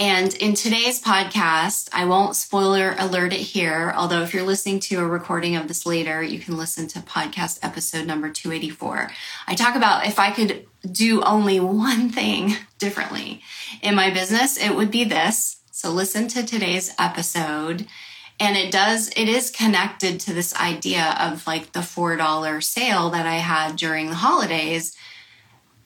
And 0.00 0.32
in 0.34 0.54
today's 0.54 1.02
podcast, 1.02 1.88
I 1.92 2.04
won't 2.04 2.36
spoiler 2.36 2.94
alert 3.00 3.32
it 3.32 3.40
here, 3.40 3.92
although 3.96 4.22
if 4.22 4.32
you're 4.32 4.44
listening 4.44 4.78
to 4.80 5.00
a 5.00 5.04
recording 5.04 5.56
of 5.56 5.66
this 5.66 5.84
later, 5.84 6.22
you 6.22 6.38
can 6.38 6.56
listen 6.56 6.86
to 6.88 7.00
podcast 7.00 7.58
episode 7.62 8.06
number 8.06 8.30
284. 8.30 9.10
I 9.48 9.54
talk 9.56 9.74
about 9.74 10.06
if 10.06 10.20
I 10.20 10.30
could 10.30 10.66
do 10.88 11.20
only 11.22 11.58
one 11.58 12.10
thing 12.10 12.54
differently 12.78 13.42
in 13.82 13.96
my 13.96 14.10
business, 14.10 14.56
it 14.56 14.76
would 14.76 14.92
be 14.92 15.02
this. 15.02 15.56
So 15.72 15.90
listen 15.90 16.28
to 16.28 16.46
today's 16.46 16.94
episode. 16.96 17.88
And 18.38 18.56
it 18.56 18.70
does, 18.70 19.08
it 19.16 19.28
is 19.28 19.50
connected 19.50 20.20
to 20.20 20.32
this 20.32 20.54
idea 20.54 21.16
of 21.18 21.44
like 21.44 21.72
the 21.72 21.80
$4 21.80 22.62
sale 22.62 23.10
that 23.10 23.26
I 23.26 23.38
had 23.38 23.74
during 23.74 24.10
the 24.10 24.14
holidays 24.14 24.96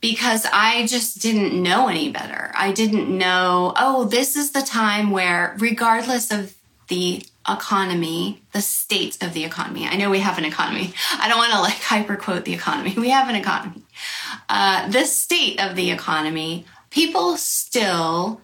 because 0.03 0.45
I 0.53 0.85
just 0.87 1.23
didn't 1.23 1.63
know 1.63 1.89
any 1.89 2.11
better. 2.11 2.51
I 2.55 2.73
didn't 2.73 3.09
know, 3.09 3.73
oh, 3.77 4.05
this 4.05 4.37
is 4.37 4.51
the 4.51 4.61
time 4.61 5.11
where, 5.11 5.57
regardless 5.59 6.33
of 6.33 6.55
the 6.89 7.25
economy, 7.49 8.43
the 8.53 8.61
state 8.61 9.23
of 9.23 9.33
the 9.33 9.45
economy, 9.45 9.87
I 9.87 9.97
know 9.97 10.11
we 10.11 10.19
have 10.19 10.39
an 10.39 10.45
economy. 10.45 10.93
I 11.13 11.29
don't 11.29 11.39
want 11.39 11.53
to 11.53 11.61
like 11.61 11.75
hyper 11.75 12.17
quote 12.17 12.45
the 12.45 12.53
economy. 12.53 12.95
We 12.99 13.11
have 13.11 13.29
an 13.29 13.37
economy. 13.37 13.83
Uh, 14.49 14.91
the 14.91 15.05
state 15.05 15.63
of 15.63 15.77
the 15.77 15.93
economy, 15.93 16.67
people 16.91 17.37
still 17.37 18.41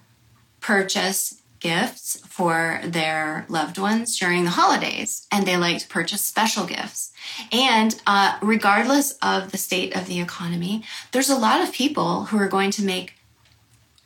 purchase 0.61 1.43
gifts 1.61 2.21
for 2.27 2.81
their 2.85 3.47
loved 3.49 3.79
ones 3.79 4.19
during 4.19 4.45
the 4.45 4.51
holidays, 4.51 5.27
and 5.33 5.47
they 5.47 5.57
like 5.57 5.79
to 5.79 5.89
purchase 5.89 6.23
special 6.23 6.67
gifts. 6.67 7.13
And 7.53 8.01
uh, 8.07 8.39
regardless 8.43 9.13
of 9.23 9.53
the 9.53 9.59
state 9.59 9.97
of 9.97 10.07
the 10.07 10.21
economy, 10.21 10.85
there's 11.13 11.31
a 11.31 11.37
lot 11.37 11.61
of 11.61 11.73
people 11.73 12.27
who 12.27 12.39
are 12.39 12.49
going 12.49 12.71
to 12.73 12.85
make 12.85 13.15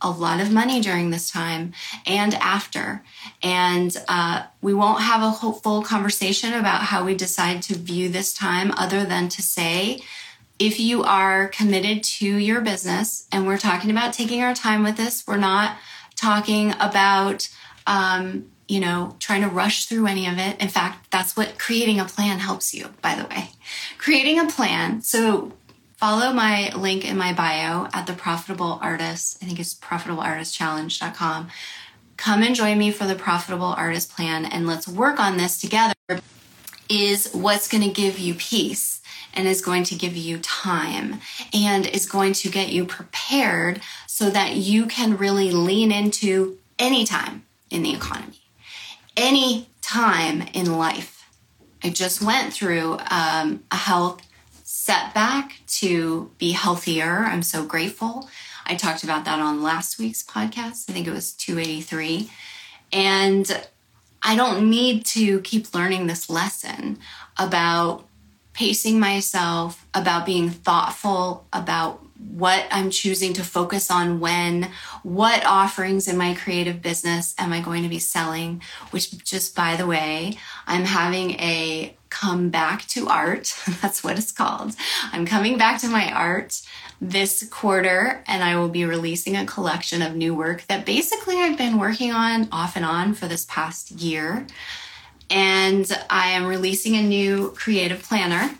a 0.01 0.11
lot 0.11 0.41
of 0.41 0.53
money 0.53 0.81
during 0.81 1.11
this 1.11 1.31
time 1.31 1.73
and 2.07 2.35
after. 2.35 3.05
And 3.43 3.97
uh, 4.09 4.45
we 4.61 4.75
won't 4.75 5.03
have 5.03 5.23
a 5.23 5.53
full 5.53 5.83
conversation 5.83 6.53
about 6.53 6.83
how 6.83 7.05
we 7.05 7.15
decide 7.15 7.63
to 7.63 7.75
view 7.75 8.09
this 8.09 8.35
time, 8.35 8.73
other 8.73 9.05
than 9.05 9.29
to 9.29 9.43
say, 9.43 10.03
if 10.59 10.79
you 10.79 11.03
are 11.03 11.49
committed 11.49 12.03
to 12.05 12.37
your 12.37 12.61
business, 12.61 13.27
and 13.33 13.47
we're 13.47 13.59
talking 13.59 13.91
about 13.91 14.13
taking 14.13 14.43
our 14.43 14.55
time 14.55 14.83
with 14.83 14.97
this, 14.97 15.25
we're 15.27 15.37
not 15.37 15.77
talking 16.23 16.73
about 16.79 17.49
um, 17.87 18.47
you 18.69 18.81
know, 18.81 19.17
trying 19.19 19.43
to 19.43 19.49
rush 19.49 19.85
through 19.85 20.07
any 20.07 20.26
of 20.26 20.38
it. 20.38 20.59
In 20.59 20.69
fact, 20.69 21.11
that's 21.11 21.37
what 21.37 21.59
creating 21.59 22.00
a 22.00 22.07
plan 22.07 22.38
helps 22.38 22.73
you, 22.73 22.88
by 23.02 23.14
the 23.14 23.25
way. 23.25 23.50
Creating 23.99 24.38
a 24.38 24.47
plan. 24.47 25.02
So 25.02 25.52
follow 25.97 26.33
my 26.33 26.73
link 26.75 27.05
in 27.05 27.19
my 27.19 27.35
bio 27.35 27.88
at 27.93 28.07
the 28.07 28.14
profitable 28.14 28.79
artist. 28.81 29.38
I 29.43 29.47
think 29.47 29.61
it's 29.61 29.75
profitableartistchallenge.com. 29.75 31.49
Come 32.17 32.43
and 32.43 32.55
join 32.55 32.79
me 32.79 32.93
for 32.93 33.05
the 33.05 33.14
profitable 33.14 33.67
artist 33.67 34.11
plan 34.11 34.47
and 34.47 34.67
let's 34.67 34.88
work 34.88 35.21
on 35.21 35.37
this 35.37 35.61
together 35.61 35.95
is 36.88 37.31
what's 37.33 37.69
going 37.69 37.83
to 37.83 37.91
give 37.91 38.19
you 38.19 38.35
peace 38.35 39.02
and 39.35 39.49
is 39.49 39.62
going 39.62 39.83
to 39.85 39.95
give 39.95 40.17
you 40.17 40.38
time 40.38 41.21
and 41.52 41.87
is 41.87 42.07
going 42.07 42.33
to 42.35 42.49
get 42.49 42.71
you 42.71 42.85
prepared 42.85 43.81
so 44.23 44.31
that 44.31 44.55
you 44.55 44.87
can 44.87 45.17
really 45.17 45.50
lean 45.50 45.91
into 45.91 46.57
any 46.79 47.05
time 47.05 47.45
in 47.71 47.83
the 47.83 47.93
economy 47.93 48.38
any 49.17 49.69
time 49.81 50.43
in 50.55 50.79
life. 50.79 51.29
I 51.83 51.91
just 51.91 52.23
went 52.23 52.52
through 52.52 52.99
um, 53.11 53.64
a 53.73 53.76
health 53.76 54.23
setback 54.62 55.61
to 55.67 56.31
be 56.38 56.52
healthier. 56.52 57.25
I'm 57.26 57.43
so 57.43 57.64
grateful. 57.64 58.29
I 58.64 58.76
talked 58.76 59.02
about 59.02 59.25
that 59.25 59.41
on 59.41 59.61
last 59.61 59.99
week's 59.99 60.23
podcast. 60.23 60.88
I 60.88 60.93
think 60.93 61.09
it 61.09 61.12
was 61.12 61.33
283. 61.33 62.31
And 62.93 63.67
I 64.23 64.37
don't 64.37 64.71
need 64.71 65.05
to 65.07 65.41
keep 65.41 65.75
learning 65.75 66.07
this 66.07 66.31
lesson 66.31 67.00
about 67.37 68.07
pacing 68.52 69.00
myself, 69.00 69.85
about 69.95 70.25
being 70.25 70.49
thoughtful 70.49 71.45
about 71.52 72.05
what 72.31 72.67
I'm 72.71 72.91
choosing 72.91 73.33
to 73.35 73.45
focus 73.45 73.91
on 73.91 74.21
when, 74.21 74.71
what 75.02 75.45
offerings 75.45 76.09
in 76.09 76.17
my 76.17 76.35
creative 76.35 76.81
business 76.81 77.35
am 77.38 77.53
I 77.53 77.61
going 77.61 77.83
to 77.83 77.88
be 77.88 77.99
selling, 77.99 78.62
which 78.90 79.25
just 79.25 79.57
by 79.57 79.77
the 79.77 79.87
way, 79.87 80.38
I'm 80.66 80.85
having 80.85 81.33
a 81.33 81.97
come 82.12 82.51
back 82.51 82.87
to 82.88 83.09
art. 83.09 83.55
That's 83.83 84.05
what 84.05 84.18
it's 84.18 84.33
called. 84.33 84.75
I'm 85.12 85.25
coming 85.27 85.57
back 85.57 85.81
to 85.81 85.88
my 85.88 86.12
art 86.12 86.61
this 87.01 87.49
quarter 87.51 88.23
and 88.27 88.44
I 88.44 88.57
will 88.57 88.68
be 88.68 88.85
releasing 88.85 89.37
a 89.37 89.47
collection 89.47 90.03
of 90.03 90.14
new 90.14 90.35
work 90.35 90.64
that 90.68 90.87
basically 90.87 91.38
I've 91.38 91.59
been 91.59 91.79
working 91.79 92.12
on 92.12 92.49
off 92.53 92.77
and 92.77 92.85
on 92.85 93.14
for 93.14 93.27
this 93.27 93.47
past 93.47 93.90
year. 93.90 94.47
And 95.31 95.90
I 96.11 96.29
am 96.33 96.47
releasing 96.47 96.94
a 96.97 97.03
new 97.03 97.53
creative 97.57 98.03
planner 98.03 98.57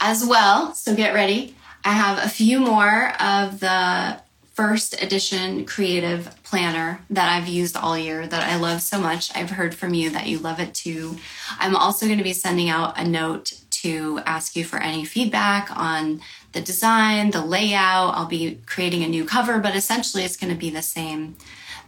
as 0.00 0.26
well. 0.26 0.74
So 0.74 0.94
get 0.94 1.14
ready. 1.14 1.54
I 1.88 1.92
have 1.92 2.18
a 2.18 2.28
few 2.28 2.60
more 2.60 3.14
of 3.18 3.60
the 3.60 4.20
first 4.52 5.02
edition 5.02 5.64
creative 5.64 6.36
planner 6.42 7.00
that 7.08 7.32
I've 7.32 7.48
used 7.48 7.78
all 7.78 7.96
year 7.96 8.26
that 8.26 8.46
I 8.46 8.56
love 8.56 8.82
so 8.82 9.00
much. 9.00 9.34
I've 9.34 9.48
heard 9.48 9.74
from 9.74 9.94
you 9.94 10.10
that 10.10 10.26
you 10.26 10.38
love 10.38 10.60
it 10.60 10.74
too. 10.74 11.16
I'm 11.58 11.74
also 11.74 12.04
going 12.04 12.18
to 12.18 12.24
be 12.24 12.34
sending 12.34 12.68
out 12.68 12.98
a 12.98 13.08
note 13.08 13.58
to 13.70 14.20
ask 14.26 14.54
you 14.54 14.66
for 14.66 14.78
any 14.78 15.06
feedback 15.06 15.74
on 15.74 16.20
the 16.52 16.60
design, 16.60 17.30
the 17.30 17.42
layout. 17.42 18.14
I'll 18.14 18.26
be 18.26 18.60
creating 18.66 19.02
a 19.02 19.08
new 19.08 19.24
cover, 19.24 19.58
but 19.58 19.74
essentially 19.74 20.24
it's 20.24 20.36
going 20.36 20.52
to 20.52 20.60
be 20.60 20.68
the 20.68 20.82
same 20.82 21.36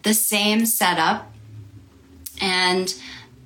the 0.03 0.15
same 0.15 0.65
setup. 0.65 1.31
And 2.41 2.95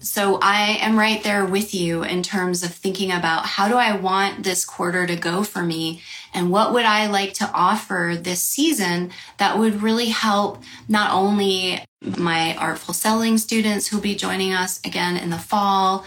so 0.05 0.39
I 0.43 0.77
am 0.83 0.99
right 0.99 1.23
there 1.23 1.47
with 1.47 1.75
you 1.75 2.05
in 2.05 2.23
terms 2.23 2.63
of 2.63 2.75
thinking 2.75 3.11
about 3.11 3.47
how 3.47 3.69
do 3.69 3.77
I 3.77 3.97
want 3.97 4.45
this 4.45 4.65
quarter 4.65 5.07
to 5.07 5.17
go 5.17 5.43
for 5.43 5.63
me? 5.63 6.03
And 6.35 6.51
what 6.51 6.75
would 6.75 6.85
I 6.85 7.07
like 7.07 7.33
to 7.35 7.51
offer 7.53 8.15
this 8.21 8.43
season 8.43 9.13
that 9.39 9.59
would 9.59 9.83
really 9.83 10.11
help 10.11 10.63
not 10.89 11.11
only 11.13 11.83
my 12.03 12.55
artful 12.57 12.93
selling 12.93 13.39
students 13.39 13.87
who'll 13.87 14.01
be 14.01 14.15
joining 14.15 14.53
us 14.53 14.79
again 14.85 15.17
in 15.17 15.31
the 15.31 15.39
fall, 15.39 16.05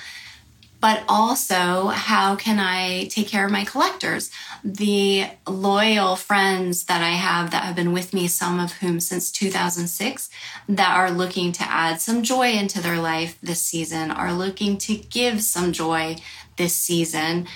but 0.80 1.04
also 1.08 1.88
how 1.88 2.36
can 2.36 2.60
I 2.60 3.06
take 3.06 3.28
care 3.28 3.46
of 3.46 3.52
my 3.52 3.63
collectors? 3.63 4.30
The 4.63 5.26
loyal 5.48 6.16
friends 6.16 6.86
that 6.86 7.02
I 7.02 7.12
have 7.12 7.52
that 7.52 7.63
have 7.63 7.76
been 7.76 7.94
with 7.94 8.13
me, 8.13 8.28
some 8.28 8.60
of 8.60 8.74
whom 8.74 9.00
since 9.00 9.32
2006, 9.32 10.30
that 10.70 10.96
are 10.96 11.12
looking 11.12 11.52
to 11.54 11.63
add 11.63 12.02
some 12.02 12.24
joy 12.24 12.52
into 12.52 12.82
their 12.82 13.00
life 13.00 13.38
this 13.42 13.62
season, 13.62 14.12
are 14.12 14.34
looking 14.34 14.78
to 14.80 14.96
give 14.96 15.42
some 15.42 15.72
joy 15.72 16.18
this 16.58 16.76
season. 16.76 17.48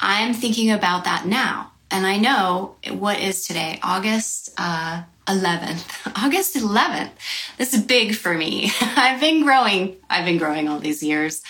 I'm 0.00 0.34
thinking 0.34 0.70
about 0.70 1.04
that 1.04 1.26
now. 1.26 1.72
And 1.90 2.06
I 2.06 2.18
know 2.18 2.76
what 2.90 3.18
is 3.18 3.46
today, 3.46 3.80
August 3.82 4.50
uh, 4.58 5.02
11th. 5.28 6.24
August 6.24 6.56
11th. 6.56 7.10
This 7.58 7.74
is 7.74 7.82
big 7.82 8.14
for 8.14 8.32
me. 8.32 8.70
I've 8.80 9.20
been 9.20 9.42
growing. 9.42 9.96
I've 10.08 10.24
been 10.24 10.38
growing 10.38 10.68
all 10.68 10.78
these 10.78 11.02
years. 11.02 11.42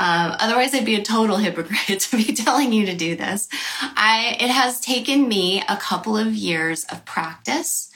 Um, 0.00 0.34
otherwise, 0.40 0.74
I'd 0.74 0.84
be 0.84 0.96
a 0.96 1.02
total 1.02 1.36
hypocrite 1.36 2.00
to 2.10 2.16
be 2.16 2.32
telling 2.32 2.72
you 2.72 2.86
to 2.86 2.96
do 2.96 3.14
this. 3.14 3.48
I, 3.80 4.36
it 4.40 4.50
has 4.50 4.80
taken 4.80 5.28
me 5.28 5.62
a 5.68 5.76
couple 5.76 6.16
of 6.16 6.34
years 6.34 6.84
of 6.86 7.04
practice 7.04 7.92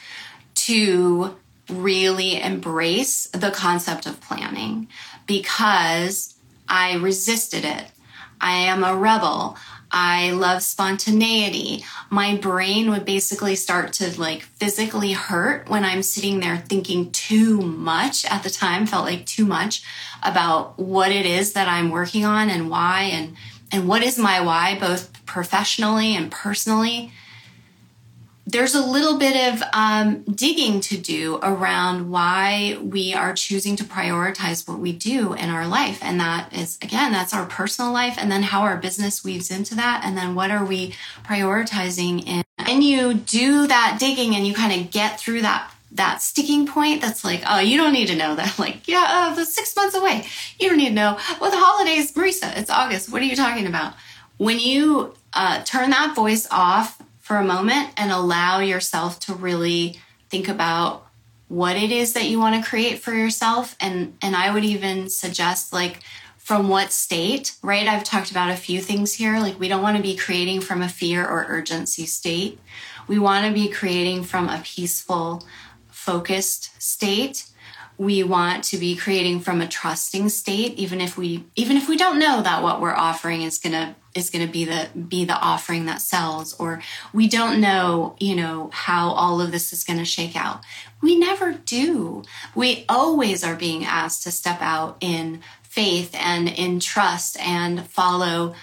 to 0.55 1.37
really 1.68 2.40
embrace 2.40 3.27
the 3.29 3.51
concept 3.51 4.07
of 4.07 4.20
planning 4.20 4.87
because 5.27 6.37
I 6.68 6.94
resisted 6.94 7.64
it. 7.64 7.87
I 8.40 8.53
am 8.53 8.85
a 8.85 8.94
rebel. 8.94 9.57
I 9.96 10.33
love 10.33 10.64
spontaneity. 10.64 11.85
My 12.11 12.37
brain 12.37 12.90
would 12.90 13.04
basically 13.04 13.54
start 13.54 13.92
to 13.94 14.20
like 14.20 14.42
physically 14.42 15.12
hurt 15.12 15.68
when 15.68 15.85
I'm 15.85 16.02
sitting 16.02 16.40
there 16.40 16.57
thinking 16.57 17.12
too 17.12 17.61
much 17.61 18.24
at 18.24 18.42
the 18.42 18.50
time, 18.50 18.87
felt 18.87 19.04
like 19.04 19.24
too 19.24 19.46
much 19.46 19.85
about 20.20 20.80
what 20.80 21.12
it 21.12 21.26
is 21.26 21.52
that 21.52 21.68
I'm 21.68 21.90
working 21.90 22.24
on 22.24 22.50
and 22.50 22.68
why 22.68 23.02
and 23.02 23.37
and 23.70 23.87
what 23.87 24.02
is 24.02 24.18
my 24.18 24.40
why 24.40 24.76
both 24.76 25.24
professionally 25.26 26.16
and 26.16 26.28
personally 26.28 27.12
there's 28.46 28.74
a 28.74 28.85
little 28.85 29.18
bit 29.18 29.54
of 29.54 29.62
um, 29.72 30.22
digging 30.22 30.80
to 30.80 30.98
do 30.98 31.38
around 31.42 32.11
why 32.11 32.78
we 32.83 33.14
are 33.14 33.33
choosing 33.33 33.74
to 33.76 33.85
prioritize 33.85 34.68
what 34.68 34.78
we 34.78 34.92
do 34.92 35.33
in 35.33 35.48
our 35.48 35.66
life. 35.66 35.98
And 36.02 36.20
that 36.20 36.52
is, 36.52 36.76
again, 36.83 37.12
that's 37.12 37.33
our 37.33 37.46
personal 37.46 37.90
life, 37.90 38.16
and 38.18 38.30
then 38.30 38.42
how 38.42 38.62
our 38.62 38.76
business 38.76 39.24
weaves 39.24 39.50
into 39.50 39.74
that. 39.76 40.02
And 40.04 40.16
then 40.16 40.35
what 40.35 40.50
are 40.50 40.64
we 40.64 40.94
prioritizing 41.24 42.26
in? 42.26 42.44
And 42.59 42.85
you 42.85 43.14
do 43.14 43.66
that 43.66 43.96
digging 43.98 44.35
and 44.35 44.46
you 44.46 44.54
kind 44.54 44.78
of 44.80 44.90
get 44.90 45.18
through 45.18 45.42
that 45.42 45.70
that 45.92 46.20
sticking 46.20 46.66
point 46.66 47.00
that's 47.00 47.24
like, 47.24 47.40
oh, 47.46 47.61
you 47.61 47.76
don't 47.76 47.92
need 47.92 48.09
to 48.09 48.16
know 48.16 48.35
that. 48.35 48.59
Like, 48.64 48.88
yeah, 48.88 49.07
uh, 49.09 49.35
the 49.35 49.44
six 49.44 49.74
months 49.76 49.94
away. 49.94 50.26
You 50.59 50.68
don't 50.68 50.78
need 50.78 50.88
to 50.88 50.94
know. 50.94 51.18
Well, 51.40 51.50
the 51.50 51.57
holidays, 51.57 52.12
Marisa, 52.12 52.57
it's 52.57 52.70
August. 52.70 53.12
What 53.12 53.22
are 53.22 53.26
you 53.26 53.37
talking 53.37 53.66
about? 53.66 53.94
When 54.38 54.59
you 54.59 55.14
uh, 55.35 55.62
turn 55.62 55.90
that 55.90 56.16
voice 56.16 56.48
off 56.50 57.00
for 57.25 57.37
a 57.37 57.45
moment 57.45 57.89
and 57.97 58.13
allow 58.13 58.61
yourself 58.61 59.19
to 59.19 59.33
really 59.33 59.99
think 60.29 60.47
about 60.47 61.07
what 61.49 61.75
it 61.75 61.91
is 61.91 62.13
that 62.13 62.27
you 62.27 62.39
want 62.39 62.63
to 62.63 62.69
create 62.69 62.99
for 62.99 63.15
yourself 63.15 63.75
and 63.81 64.15
and 64.21 64.37
I 64.37 64.53
would 64.53 64.65
even 64.65 65.09
suggest 65.09 65.73
like 65.73 66.01
from 66.37 66.69
what 66.69 66.93
state, 66.93 67.57
right? 67.63 67.89
I've 67.89 68.05
talked 68.05 68.31
about 68.31 68.51
a 68.51 68.57
few 68.57 68.83
things 68.83 69.15
here. 69.15 69.39
Like, 69.39 69.59
we 69.59 69.67
don't 69.67 69.81
want 69.81 69.97
to 69.97 70.03
be 70.03 70.15
creating 70.15 70.61
from 70.61 70.83
a 70.83 70.91
fear 70.91 71.27
or 71.27 71.47
urgency 71.49 72.05
state. 72.05 72.59
We 73.09 73.19
want 73.19 73.47
to 73.47 73.55
be 73.55 73.71
creating 73.71 74.25
from 74.25 74.51
a 74.51 74.61
peaceful, 74.63 75.43
focused 75.89 76.83
state. 76.83 77.47
We 77.97 78.23
want 78.23 78.63
to 78.65 78.77
be 78.77 78.95
creating 78.95 79.41
from 79.41 79.63
a 79.63 79.67
trusting 79.67 80.29
state, 80.29 80.75
even 80.75 81.01
if 81.01 81.17
we 81.17 81.47
even 81.57 81.79
if 81.79 81.89
we 81.89 81.97
don't 81.97 82.19
know 82.19 82.43
that 82.43 82.63
what 82.63 82.79
we're 82.79 82.95
offering 82.95 83.41
is 83.41 83.59
gonna 83.59 83.97
is 84.14 84.31
gonna 84.31 84.46
be 84.46 84.64
the 84.64 84.88
be 84.96 85.24
the 85.24 85.38
offering 85.38 85.87
that 85.87 86.00
sells, 86.00 86.55
or 86.55 86.83
we 87.12 87.29
don't 87.29 87.61
know, 87.61 88.16
you 88.18 88.35
know, 88.35 88.70
how 88.72 89.11
all 89.11 89.40
of 89.40 89.53
this 89.53 89.72
is 89.72 89.85
gonna 89.85 90.05
shake 90.05 90.37
out. 90.37 90.62
We 91.03 91.18
never 91.18 91.53
do. 91.53 92.22
We 92.55 92.85
always 92.88 93.44
are 93.44 93.57
being 93.57 93.85
asked 93.85 94.22
to 94.24 94.31
step 94.31 94.61
out 94.61 94.96
in 95.00 95.40
faith 95.62 96.14
and 96.14 96.48
in 96.48 96.81
trust 96.81 97.38
and 97.40 97.87
follow, 97.88 98.55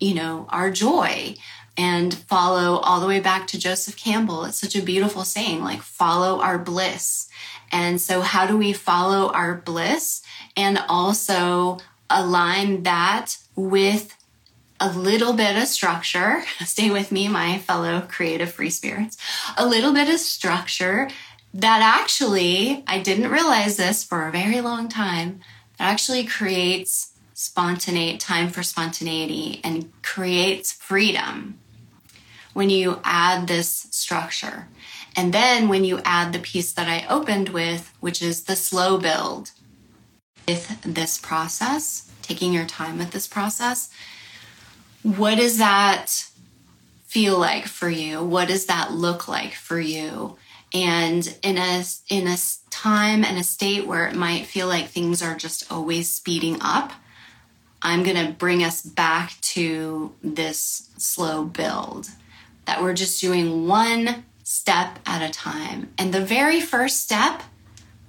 you 0.00 0.14
know, 0.14 0.46
our 0.48 0.70
joy 0.70 1.36
and 1.76 2.14
follow 2.14 2.78
all 2.78 3.00
the 3.00 3.06
way 3.06 3.20
back 3.20 3.46
to 3.48 3.58
Joseph 3.58 3.96
Campbell. 3.96 4.44
It's 4.44 4.60
such 4.60 4.76
a 4.76 4.82
beautiful 4.82 5.24
saying, 5.24 5.62
like 5.62 5.82
follow 5.82 6.40
our 6.40 6.58
bliss. 6.58 7.28
And 7.72 8.00
so, 8.00 8.20
how 8.20 8.46
do 8.46 8.56
we 8.56 8.72
follow 8.72 9.30
our 9.32 9.54
bliss 9.54 10.22
and 10.56 10.78
also 10.88 11.78
align 12.08 12.84
that 12.84 13.38
with 13.56 14.16
a 14.84 14.98
little 14.98 15.32
bit 15.32 15.56
of 15.56 15.66
structure? 15.68 16.42
Stay 16.64 16.90
with 16.90 17.10
me, 17.10 17.28
my 17.28 17.58
fellow 17.58 18.02
creative 18.02 18.52
free 18.52 18.70
spirits. 18.70 19.16
A 19.56 19.66
little 19.66 19.92
bit 19.92 20.12
of 20.12 20.20
structure 20.20 21.08
that 21.54 21.80
actually, 21.82 22.82
I 22.86 22.98
didn't 23.00 23.30
realize 23.30 23.76
this 23.76 24.04
for 24.04 24.26
a 24.26 24.32
very 24.32 24.60
long 24.60 24.88
time, 24.88 25.40
that 25.78 25.90
actually 25.90 26.24
creates 26.24 27.12
spontaneity, 27.32 28.18
time 28.18 28.50
for 28.50 28.62
spontaneity 28.62 29.60
and 29.64 29.90
creates 30.02 30.72
freedom 30.72 31.58
when 32.52 32.70
you 32.70 33.00
add 33.04 33.46
this 33.46 33.88
structure. 33.90 34.68
And 35.16 35.32
then 35.32 35.68
when 35.68 35.84
you 35.84 36.00
add 36.04 36.32
the 36.32 36.38
piece 36.40 36.72
that 36.72 36.88
I 36.88 37.06
opened 37.08 37.50
with, 37.50 37.92
which 38.00 38.20
is 38.20 38.44
the 38.44 38.56
slow 38.56 38.98
build 38.98 39.52
with 40.46 40.82
this 40.82 41.18
process, 41.18 42.10
taking 42.22 42.52
your 42.52 42.66
time 42.66 42.98
with 42.98 43.12
this 43.12 43.28
process, 43.28 43.90
what 45.04 45.36
does 45.36 45.58
that 45.58 46.26
feel 47.06 47.38
like 47.38 47.66
for 47.66 47.88
you? 47.88 48.24
What 48.24 48.48
does 48.48 48.66
that 48.66 48.90
look 48.90 49.28
like 49.28 49.54
for 49.54 49.78
you? 49.78 50.36
And 50.72 51.36
in 51.42 51.58
a 51.58 51.84
in 52.08 52.26
a 52.26 52.36
time 52.70 53.22
and 53.22 53.38
a 53.38 53.44
state 53.44 53.86
where 53.86 54.08
it 54.08 54.16
might 54.16 54.46
feel 54.46 54.66
like 54.66 54.88
things 54.88 55.22
are 55.22 55.36
just 55.36 55.70
always 55.70 56.10
speeding 56.10 56.56
up, 56.60 56.90
I'm 57.82 58.02
going 58.02 58.26
to 58.26 58.32
bring 58.32 58.64
us 58.64 58.82
back 58.82 59.38
to 59.42 60.12
this 60.22 60.88
slow 60.96 61.44
build 61.44 62.08
that 62.64 62.82
we're 62.82 62.94
just 62.94 63.20
doing 63.20 63.68
one 63.68 64.24
step 64.42 64.98
at 65.04 65.22
a 65.22 65.30
time. 65.30 65.92
And 65.98 66.14
the 66.14 66.24
very 66.24 66.62
first 66.62 67.02
step 67.02 67.42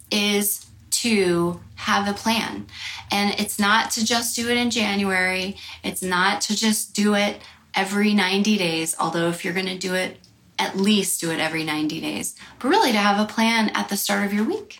is 0.10 0.65
to 1.06 1.62
have 1.76 2.08
a 2.08 2.13
plan. 2.13 2.65
And 3.12 3.39
it's 3.39 3.60
not 3.60 3.91
to 3.91 4.04
just 4.04 4.36
do 4.36 4.50
it 4.50 4.58
in 4.58 4.72
January, 4.72 5.56
it's 5.84 6.02
not 6.02 6.41
to 6.41 6.56
just 6.56 6.96
do 6.96 7.13
it 7.13 7.41
every 7.76 8.15
90 8.15 8.58
days, 8.58 8.96
although 9.00 9.30
if 9.30 9.46
you're 9.46 9.54
going 9.54 9.68
to 9.68 9.78
do 9.78 9.94
it 9.94 10.18
at 10.58 10.78
least 10.78 11.22
do 11.22 11.30
it 11.30 11.39
every 11.39 11.63
90 11.63 12.02
days, 12.02 12.36
but 12.58 12.70
really 12.70 12.91
to 12.91 12.98
have 12.98 13.20
a 13.20 13.32
plan 13.32 13.70
at 13.76 13.89
the 13.89 13.98
start 13.98 14.26
of 14.26 14.34
your 14.34 14.46
week, 14.46 14.80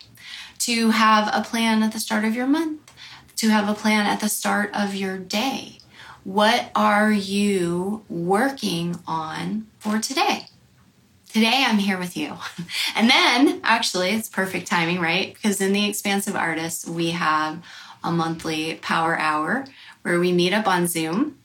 to 0.58 0.90
have 0.90 1.30
a 1.32 1.44
plan 1.44 1.84
at 1.84 1.92
the 1.92 2.00
start 2.00 2.24
of 2.24 2.34
your 2.34 2.46
month, 2.48 2.92
to 3.36 3.50
have 3.50 3.68
a 3.68 3.74
plan 3.74 4.06
at 4.06 4.18
the 4.18 4.28
start 4.28 4.70
of 4.74 4.96
your 4.96 5.18
day. 5.18 5.78
What 6.24 6.72
are 6.74 7.12
you 7.12 8.04
working 8.08 8.98
on 9.06 9.68
for 9.78 10.00
today? 10.00 10.46
Today 11.36 11.66
I'm 11.66 11.76
here 11.76 11.98
with 11.98 12.16
you. 12.16 12.32
And 12.96 13.10
then, 13.10 13.60
actually, 13.62 14.12
it's 14.12 14.26
perfect 14.26 14.66
timing, 14.66 15.00
right? 15.00 15.34
Because 15.34 15.60
in 15.60 15.74
the 15.74 15.86
Expansive 15.86 16.34
Artist, 16.34 16.88
we 16.88 17.10
have 17.10 17.62
a 18.02 18.10
monthly 18.10 18.76
power 18.76 19.18
hour 19.18 19.66
where 20.00 20.18
we 20.18 20.32
meet 20.32 20.54
up 20.54 20.66
on 20.66 20.86
Zoom. 20.86 21.36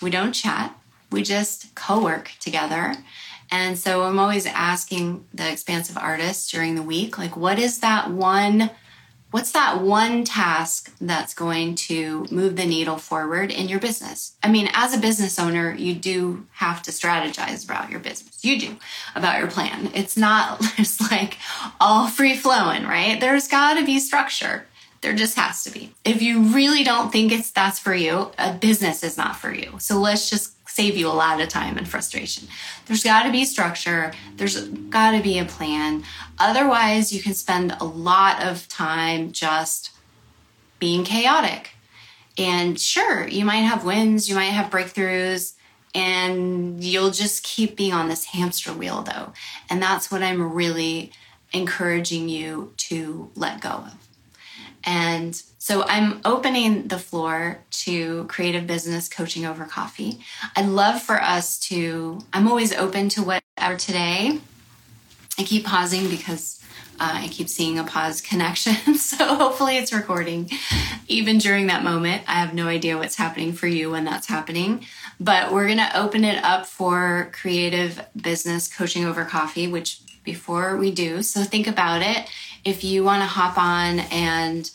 We 0.00 0.08
don't 0.08 0.30
chat, 0.30 0.78
we 1.10 1.24
just 1.24 1.74
co 1.74 2.00
work 2.00 2.30
together 2.38 2.94
and 3.50 3.76
so 3.76 4.04
I'm 4.04 4.20
always 4.20 4.46
asking 4.46 5.26
the 5.34 5.50
expansive 5.50 5.98
artist 5.98 6.52
during 6.52 6.76
the 6.76 6.82
week, 6.82 7.18
like, 7.18 7.36
what 7.36 7.58
is 7.58 7.80
that 7.80 8.08
one? 8.08 8.70
What's 9.30 9.52
that 9.52 9.80
one 9.80 10.24
task 10.24 10.92
that's 11.00 11.34
going 11.34 11.76
to 11.76 12.26
move 12.32 12.56
the 12.56 12.66
needle 12.66 12.96
forward 12.96 13.52
in 13.52 13.68
your 13.68 13.78
business? 13.78 14.34
I 14.42 14.50
mean, 14.50 14.68
as 14.72 14.92
a 14.92 14.98
business 14.98 15.38
owner, 15.38 15.72
you 15.72 15.94
do 15.94 16.46
have 16.54 16.82
to 16.82 16.90
strategize 16.90 17.64
about 17.64 17.90
your 17.90 18.00
business. 18.00 18.44
You 18.44 18.58
do 18.58 18.76
about 19.14 19.38
your 19.38 19.48
plan. 19.48 19.90
It's 19.94 20.16
not 20.16 20.60
just 20.76 21.12
like 21.12 21.38
all 21.80 22.08
free 22.08 22.36
flowing, 22.36 22.84
right? 22.84 23.20
There's 23.20 23.46
got 23.46 23.78
to 23.78 23.84
be 23.86 24.00
structure. 24.00 24.66
There 25.00 25.14
just 25.14 25.36
has 25.36 25.64
to 25.64 25.70
be. 25.70 25.94
If 26.04 26.20
you 26.20 26.40
really 26.40 26.84
don't 26.84 27.10
think 27.10 27.32
it's 27.32 27.50
that's 27.50 27.78
for 27.78 27.94
you, 27.94 28.32
a 28.38 28.52
business 28.52 29.02
is 29.02 29.16
not 29.16 29.36
for 29.36 29.52
you. 29.52 29.76
So 29.78 29.98
let's 29.98 30.28
just 30.28 30.54
save 30.68 30.96
you 30.96 31.08
a 31.08 31.10
lot 31.10 31.40
of 31.40 31.48
time 31.48 31.78
and 31.78 31.88
frustration. 31.88 32.48
There's 32.86 33.02
got 33.02 33.24
to 33.24 33.32
be 33.32 33.44
structure, 33.44 34.12
there's 34.36 34.68
got 34.68 35.12
to 35.12 35.22
be 35.22 35.38
a 35.38 35.44
plan. 35.44 36.04
Otherwise, 36.38 37.12
you 37.12 37.22
can 37.22 37.34
spend 37.34 37.76
a 37.80 37.84
lot 37.84 38.42
of 38.42 38.68
time 38.68 39.32
just 39.32 39.90
being 40.78 41.04
chaotic. 41.04 41.70
And 42.38 42.80
sure, 42.80 43.26
you 43.26 43.44
might 43.44 43.56
have 43.58 43.84
wins, 43.84 44.28
you 44.28 44.34
might 44.34 44.44
have 44.44 44.70
breakthroughs, 44.70 45.54
and 45.94 46.82
you'll 46.82 47.10
just 47.10 47.42
keep 47.42 47.76
being 47.76 47.92
on 47.92 48.08
this 48.08 48.26
hamster 48.26 48.72
wheel, 48.72 49.02
though. 49.02 49.32
And 49.68 49.82
that's 49.82 50.10
what 50.10 50.22
I'm 50.22 50.52
really 50.52 51.12
encouraging 51.52 52.28
you 52.28 52.72
to 52.76 53.30
let 53.34 53.60
go 53.60 53.70
of. 53.70 53.99
And 54.84 55.40
so 55.58 55.84
I'm 55.86 56.20
opening 56.24 56.88
the 56.88 56.98
floor 56.98 57.58
to 57.70 58.24
creative 58.24 58.66
business 58.66 59.08
coaching 59.08 59.44
over 59.44 59.64
coffee. 59.64 60.20
I'd 60.56 60.66
love 60.66 61.02
for 61.02 61.20
us 61.20 61.58
to, 61.68 62.20
I'm 62.32 62.48
always 62.48 62.72
open 62.72 63.08
to 63.10 63.22
whatever 63.22 63.76
today. 63.76 64.38
I 65.38 65.42
keep 65.44 65.64
pausing 65.64 66.08
because 66.08 66.64
uh, 66.98 67.12
I 67.22 67.28
keep 67.28 67.48
seeing 67.48 67.78
a 67.78 67.84
pause 67.84 68.20
connection. 68.20 68.94
so 68.94 69.34
hopefully 69.34 69.76
it's 69.78 69.92
recording. 69.92 70.50
Even 71.08 71.38
during 71.38 71.66
that 71.68 71.82
moment, 71.82 72.22
I 72.26 72.34
have 72.34 72.54
no 72.54 72.66
idea 72.66 72.98
what's 72.98 73.16
happening 73.16 73.52
for 73.52 73.66
you 73.66 73.90
when 73.90 74.04
that's 74.04 74.26
happening. 74.26 74.84
But 75.18 75.52
we're 75.52 75.66
going 75.66 75.78
to 75.78 75.98
open 75.98 76.24
it 76.24 76.42
up 76.42 76.66
for 76.66 77.30
creative 77.32 78.02
business 78.20 78.68
coaching 78.68 79.04
over 79.04 79.24
coffee, 79.24 79.66
which 79.66 80.00
before 80.24 80.76
we 80.76 80.90
do, 80.90 81.22
so 81.22 81.42
think 81.42 81.66
about 81.66 82.02
it 82.02 82.28
if 82.64 82.84
you 82.84 83.04
want 83.04 83.22
to 83.22 83.26
hop 83.26 83.58
on 83.58 84.00
and 84.10 84.70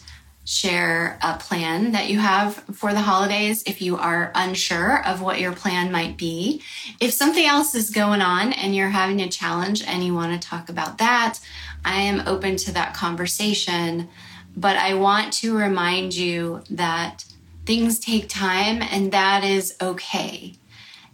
share 0.45 1.17
a 1.23 1.35
plan 1.37 1.91
that 1.91 2.07
you 2.07 2.19
have 2.19 2.55
for 2.71 2.93
the 2.93 3.01
holidays 3.01 3.63
if 3.65 3.81
you 3.81 3.97
are 3.97 4.31
unsure 4.35 5.03
of 5.05 5.19
what 5.19 5.39
your 5.39 5.51
plan 5.51 5.91
might 5.91 6.17
be. 6.17 6.61
If 6.99 7.11
something 7.13 7.45
else 7.45 7.73
is 7.73 7.89
going 7.89 8.21
on 8.21 8.53
and 8.53 8.75
you're 8.75 8.89
having 8.89 9.21
a 9.21 9.27
challenge 9.27 9.83
and 9.83 10.03
you 10.03 10.13
want 10.13 10.39
to 10.39 10.47
talk 10.47 10.69
about 10.69 10.99
that, 10.99 11.39
I 11.83 12.01
am 12.01 12.27
open 12.27 12.57
to 12.57 12.71
that 12.73 12.93
conversation. 12.93 14.07
But 14.55 14.77
I 14.77 14.93
want 14.93 15.33
to 15.33 15.57
remind 15.57 16.15
you 16.15 16.63
that 16.69 17.25
things 17.65 17.99
take 17.99 18.29
time 18.29 18.83
and 18.83 19.11
that 19.11 19.43
is 19.43 19.75
okay. 19.81 20.53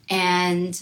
And 0.09 0.79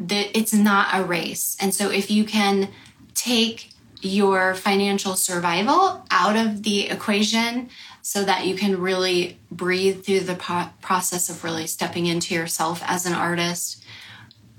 that 0.00 0.36
it's 0.36 0.52
not 0.52 0.88
a 0.92 1.04
race. 1.04 1.56
And 1.60 1.72
so 1.72 1.90
if 1.90 2.10
you 2.10 2.24
can 2.24 2.70
take 3.14 3.70
your 4.02 4.54
financial 4.54 5.16
survival 5.16 6.04
out 6.10 6.36
of 6.36 6.62
the 6.62 6.88
equation 6.88 7.68
so 8.02 8.24
that 8.24 8.46
you 8.46 8.54
can 8.54 8.80
really 8.80 9.38
breathe 9.50 10.04
through 10.04 10.20
the 10.20 10.70
process 10.80 11.28
of 11.28 11.42
really 11.42 11.66
stepping 11.66 12.06
into 12.06 12.34
yourself 12.34 12.82
as 12.86 13.06
an 13.06 13.12
artist, 13.12 13.82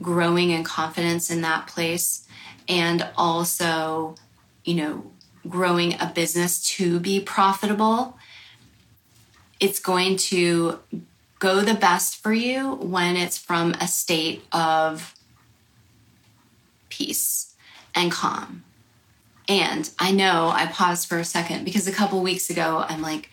growing 0.01 0.49
in 0.49 0.63
confidence 0.63 1.29
in 1.29 1.41
that 1.41 1.67
place, 1.67 2.27
and 2.67 3.07
also, 3.15 4.15
you 4.65 4.75
know, 4.75 5.11
growing 5.47 5.93
a 5.93 6.11
business 6.13 6.61
to 6.61 6.99
be 6.99 7.19
profitable. 7.21 8.17
It's 9.59 9.79
going 9.79 10.17
to 10.17 10.79
go 11.39 11.61
the 11.61 11.73
best 11.73 12.21
for 12.21 12.33
you 12.33 12.75
when 12.75 13.15
it's 13.15 13.37
from 13.37 13.73
a 13.79 13.87
state 13.87 14.43
of 14.51 15.15
peace 16.89 17.55
and 17.95 18.11
calm 18.11 18.63
and 19.47 19.89
I 19.99 20.11
know 20.11 20.49
I 20.53 20.65
paused 20.67 21.07
for 21.07 21.17
a 21.17 21.25
second 21.25 21.65
because 21.65 21.87
a 21.87 21.91
couple 21.91 22.21
weeks 22.21 22.49
ago, 22.49 22.85
I'm 22.87 23.01
like, 23.01 23.29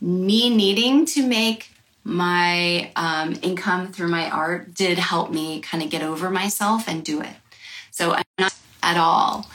me 0.00 0.54
needing 0.54 1.06
to 1.06 1.26
make 1.26 1.70
my 2.04 2.90
um, 2.94 3.36
income 3.42 3.92
through 3.92 4.08
my 4.08 4.30
art 4.30 4.74
did 4.74 4.98
help 4.98 5.32
me 5.32 5.60
kind 5.60 5.82
of 5.82 5.90
get 5.90 6.02
over 6.02 6.30
myself 6.30 6.86
and 6.86 7.04
do 7.04 7.20
it. 7.20 7.34
So 7.90 8.12
I'm 8.12 8.24
not 8.38 8.54
at 8.82 8.96
all 8.96 9.46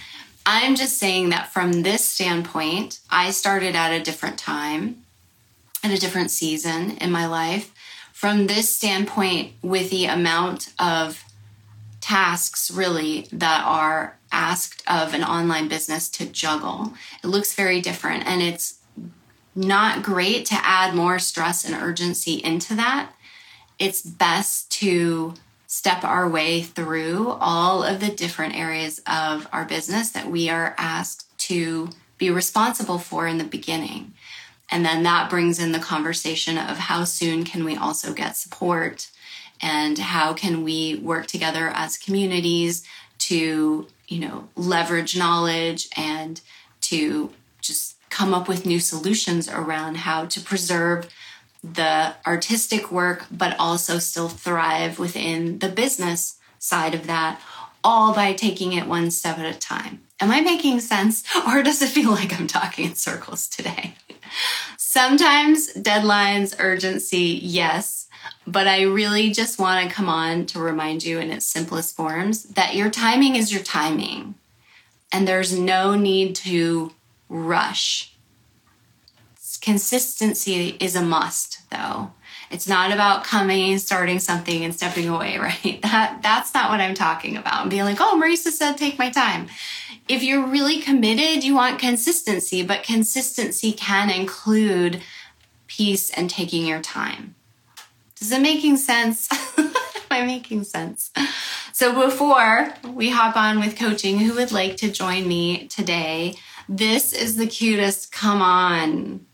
I'm 0.45 0.75
just 0.75 0.97
saying 0.97 1.29
that 1.29 1.51
from 1.51 1.83
this 1.83 2.03
standpoint, 2.03 2.99
I 3.09 3.31
started 3.31 3.75
at 3.75 3.93
a 3.93 4.03
different 4.03 4.39
time, 4.39 5.03
at 5.83 5.91
a 5.91 5.99
different 5.99 6.31
season 6.31 6.97
in 6.97 7.11
my 7.11 7.27
life. 7.27 7.73
From 8.11 8.47
this 8.47 8.73
standpoint, 8.73 9.53
with 9.61 9.89
the 9.89 10.05
amount 10.05 10.73
of 10.79 11.23
tasks 12.12 12.69
really 12.69 13.26
that 13.32 13.63
are 13.65 14.17
asked 14.34 14.84
of 14.86 15.13
an 15.13 15.24
online 15.24 15.69
business 15.69 16.10
to 16.10 16.26
juggle, 16.26 16.93
it 17.24 17.28
looks 17.28 17.56
very 17.56 17.80
different. 17.80 18.28
And 18.28 18.41
it's 18.41 18.80
not 19.56 20.04
great 20.04 20.45
to 20.47 20.56
add 20.56 20.93
more 20.93 21.19
stress 21.19 21.63
and 21.63 21.74
urgency 21.74 22.34
into 22.43 22.76
that. 22.76 23.13
It's 23.80 24.02
best 24.02 24.69
to 24.82 25.36
step 25.67 26.04
our 26.04 26.28
way 26.28 26.62
through 26.62 27.30
all 27.39 27.82
of 27.82 28.02
the 28.02 28.10
different 28.10 28.58
areas 28.58 29.00
of 29.08 29.47
our 29.54 29.63
business 29.63 30.10
that 30.10 30.28
we 30.30 30.50
are 30.50 30.76
asked 30.78 31.28
to 31.47 31.91
be 32.17 32.30
responsible 32.30 33.00
for 33.00 33.26
in 33.26 33.38
the 33.38 33.45
beginning. 33.45 34.13
And 34.69 34.86
then 34.86 35.04
that 35.04 35.30
brings 35.30 35.60
in 35.60 35.71
the 35.71 35.80
conversation 35.80 36.58
of 36.58 36.78
how 36.78 37.06
soon 37.06 37.45
can 37.45 37.63
we 37.63 37.78
also 37.78 38.12
get 38.12 38.36
support 38.36 39.10
and 39.62 39.97
how 39.97 40.34
can 40.34 40.63
we 40.63 40.95
work 40.95 41.28
together 41.28 41.71
as 41.74 41.97
communities 41.97 42.84
to, 43.19 43.88
you 44.08 44.19
know, 44.19 44.50
leverage 44.56 45.15
knowledge 45.15 45.88
and 45.95 46.41
to 46.82 47.32
just 47.62 47.95
come 48.10 48.34
up 48.34 48.47
with 48.47 48.65
new 48.65 48.80
solutions 48.80 49.47
around 49.47 49.97
how 49.97 50.26
to 50.26 50.41
preserve 50.41 51.10
the 51.63 52.13
artistic 52.26 52.91
work, 52.91 53.26
but 53.32 53.56
also 53.60 54.00
still 54.00 54.30
thrive 54.30 54.97
within 54.97 55.60
the 55.60 55.69
business 55.69 56.39
side 56.58 56.95
of 56.95 57.08
that, 57.08 57.39
all 57.84 58.13
by 58.13 58.34
taking 58.34 58.74
it 58.74 58.88
one 58.88 59.12
step 59.12 59.38
at 59.38 59.56
a 59.56 59.58
time. 59.58 60.02
Am 60.19 60.32
I 60.32 60.41
making 60.41 60.80
sense? 60.80 61.24
Or 61.47 61.63
does 61.63 61.82
it 61.82 61.89
feel 61.89 62.12
like 62.12 62.39
I'm 62.39 62.47
talking 62.47 62.86
in 62.86 62.95
circles 62.95 63.47
today? 63.47 63.95
Sometimes 64.78 65.74
deadlines, 65.74 66.56
urgency, 66.60 67.39
yes, 67.41 68.00
but 68.47 68.67
I 68.67 68.82
really 68.84 69.32
just 69.32 69.60
want 69.60 69.88
to 69.88 69.93
come 69.93 70.10
on 70.10 70.45
to 70.47 70.60
remind 70.60 71.04
you 71.04 71.19
in 71.19 71.32
its 71.32 71.45
simplest 71.45 71.95
forms 71.95 72.43
that 72.43 72.75
your 72.75 72.89
timing 72.89 73.36
is 73.36 73.54
your 73.54 73.63
timing. 73.63 74.36
And 75.12 75.27
there's 75.27 75.58
no 75.58 75.95
need 75.95 76.36
to 76.38 76.93
rush 77.30 78.12
consistency 79.62 80.75
is 80.80 80.95
a 80.95 81.01
must 81.01 81.69
though. 81.69 82.12
It's 82.49 82.67
not 82.67 82.91
about 82.91 83.23
coming, 83.23 83.77
starting 83.77 84.19
something 84.19 84.65
and 84.65 84.75
stepping 84.75 85.08
away, 85.08 85.38
right? 85.39 85.80
That 85.82 86.19
that's 86.21 86.54
not 86.54 86.69
what 86.69 86.82
I'm 86.82 86.95
talking 86.95 87.38
about. 87.38 87.69
being 87.69 87.84
like, 87.84 88.01
oh, 88.01 88.19
Marisa 88.21 88.51
said 88.51 88.77
take 88.77 88.99
my 88.99 89.10
time. 89.10 89.47
If 90.10 90.23
you're 90.23 90.45
really 90.45 90.82
committed, 90.82 91.43
you 91.43 91.56
want 91.56 91.80
consistency, 91.80 92.63
but 92.63 92.84
consistency 92.84 93.71
can 93.71 94.10
include 94.10 95.01
peace 95.67 96.10
and 96.10 96.30
taking 96.30 96.65
your 96.65 96.82
time. 96.82 97.36
Does 98.21 98.31
it 98.31 98.41
making 98.41 98.77
sense? 98.77 99.27
Am 99.57 99.73
I 100.12 100.23
making 100.23 100.63
sense? 100.63 101.12
So 101.73 102.07
before 102.07 102.71
we 102.93 103.10
hop 103.10 103.36
on 103.36 103.60
with 103.60 103.75
coaching, 103.75 104.19
who 104.19 104.36
would 104.36 104.51
like 104.51 104.77
to 104.77 104.91
join 104.91 105.27
me 105.27 105.67
today? 105.69 106.36
This 106.69 107.13
is 107.13 107.36
the 107.36 107.47
cutest 107.47 108.12
come 108.12 108.43
on 108.43 109.25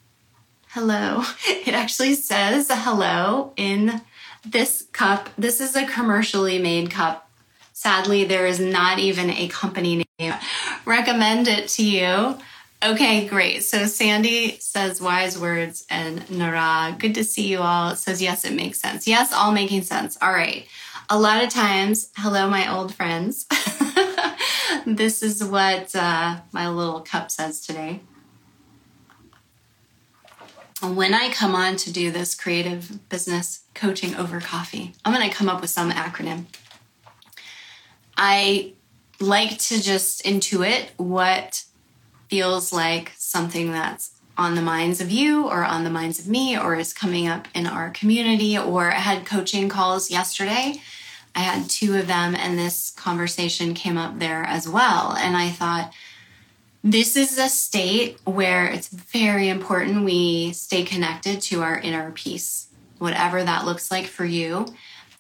hello. 0.70 1.24
It 1.48 1.74
actually 1.74 2.16
says 2.16 2.70
hello 2.72 3.52
in 3.58 4.02
this 4.46 4.86
cup. 4.94 5.30
This 5.38 5.60
is 5.60 5.76
a 5.76 5.86
commercially 5.86 6.58
made 6.58 6.90
cup. 6.90 7.30
Sadly, 7.74 8.24
there 8.24 8.48
is 8.48 8.62
not 8.62 9.00
even 9.00 9.30
a 9.30 9.50
company 9.50 10.06
name. 10.18 10.34
Recommend 10.86 11.50
it 11.50 11.68
to 11.70 11.84
you. 11.84 12.38
Okay, 12.84 13.28
great. 13.28 13.64
So 13.64 13.88
Sandy 13.88 14.60
says 14.60 15.02
wise 15.02 15.38
words 15.38 15.86
and 15.90 16.30
Nara, 16.30 16.96
good 17.00 17.16
to 17.16 17.24
see 17.24 17.48
you 17.48 17.60
all. 17.60 17.96
says 17.96 18.22
yes, 18.22 18.46
it 18.46 18.54
makes 18.54 18.80
sense. 18.80 19.08
Yes, 19.08 19.34
all 19.34 19.52
making 19.52 19.82
sense. 19.82 20.18
All 20.22 20.32
right. 20.32 20.68
A 21.10 21.18
lot 21.18 21.44
of 21.44 21.50
times, 21.50 22.10
hello, 22.18 22.50
my 22.50 22.72
old 22.72 22.94
friends. 22.94 23.48
this 24.86 25.24
is 25.24 25.44
what 25.44 25.96
uh, 25.96 26.38
my 26.52 26.70
little 26.70 27.02
cup 27.02 27.32
says 27.32 27.62
today 27.62 28.02
when 30.82 31.14
I 31.14 31.30
come 31.30 31.56
on 31.56 31.76
to 31.78 31.92
do 31.92 32.12
this 32.12 32.36
creative 32.36 33.10
business 33.10 33.62
coaching 33.74 34.16
over 34.16 34.40
coffee, 34.40 34.94
I'm 35.04 35.14
going 35.14 35.28
to 35.28 35.36
come 35.36 35.50
up 35.50 35.62
with 35.62 35.70
some 35.70 35.92
acronym. 35.92 36.46
I 38.16 38.74
like 39.20 39.58
to 39.58 39.82
just 39.82 40.24
intuit 40.24 40.90
what 40.98 41.64
feels 42.30 42.74
like 42.74 43.14
something 43.18 43.72
that's 43.72 44.12
on 44.38 44.56
the 44.56 44.62
minds 44.62 45.02
of 45.02 45.10
you 45.10 45.48
or 45.48 45.64
on 45.64 45.84
the 45.84 45.90
minds 45.90 46.20
of 46.20 46.28
me 46.28 46.58
or 46.58 46.76
is 46.76 46.94
coming 46.94 47.28
up 47.28 47.48
in 47.56 47.66
our 47.66 47.90
community 47.90 48.58
or 48.58 48.92
I 48.92 49.00
had 49.00 49.26
coaching 49.26 49.68
calls 49.68 50.12
yesterday. 50.12 50.82
I 51.36 51.40
had 51.40 51.70
two 51.70 51.96
of 51.96 52.08
them 52.08 52.36
and 52.36 52.58
this 52.58 52.92
conversation 52.92 53.74
came 53.74 53.98
up 53.98 54.20
there 54.20 54.44
as 54.44 54.70
well. 54.70 55.14
And 55.14 55.36
I 55.36 55.50
thought, 55.50 55.94
this 56.84 57.18
is 57.18 57.38
a 57.38 57.50
state 57.50 58.20
where 58.24 58.68
it's 58.68 58.88
very 58.88 59.50
important 59.50 60.06
we 60.06 60.54
stay 60.54 60.84
connected 60.84 61.42
to 61.42 61.62
our 61.62 61.80
inner 61.80 62.12
peace, 62.12 62.68
whatever 63.00 63.44
that 63.44 63.66
looks 63.66 63.92
like 63.92 64.06
for 64.06 64.24
you. 64.24 64.68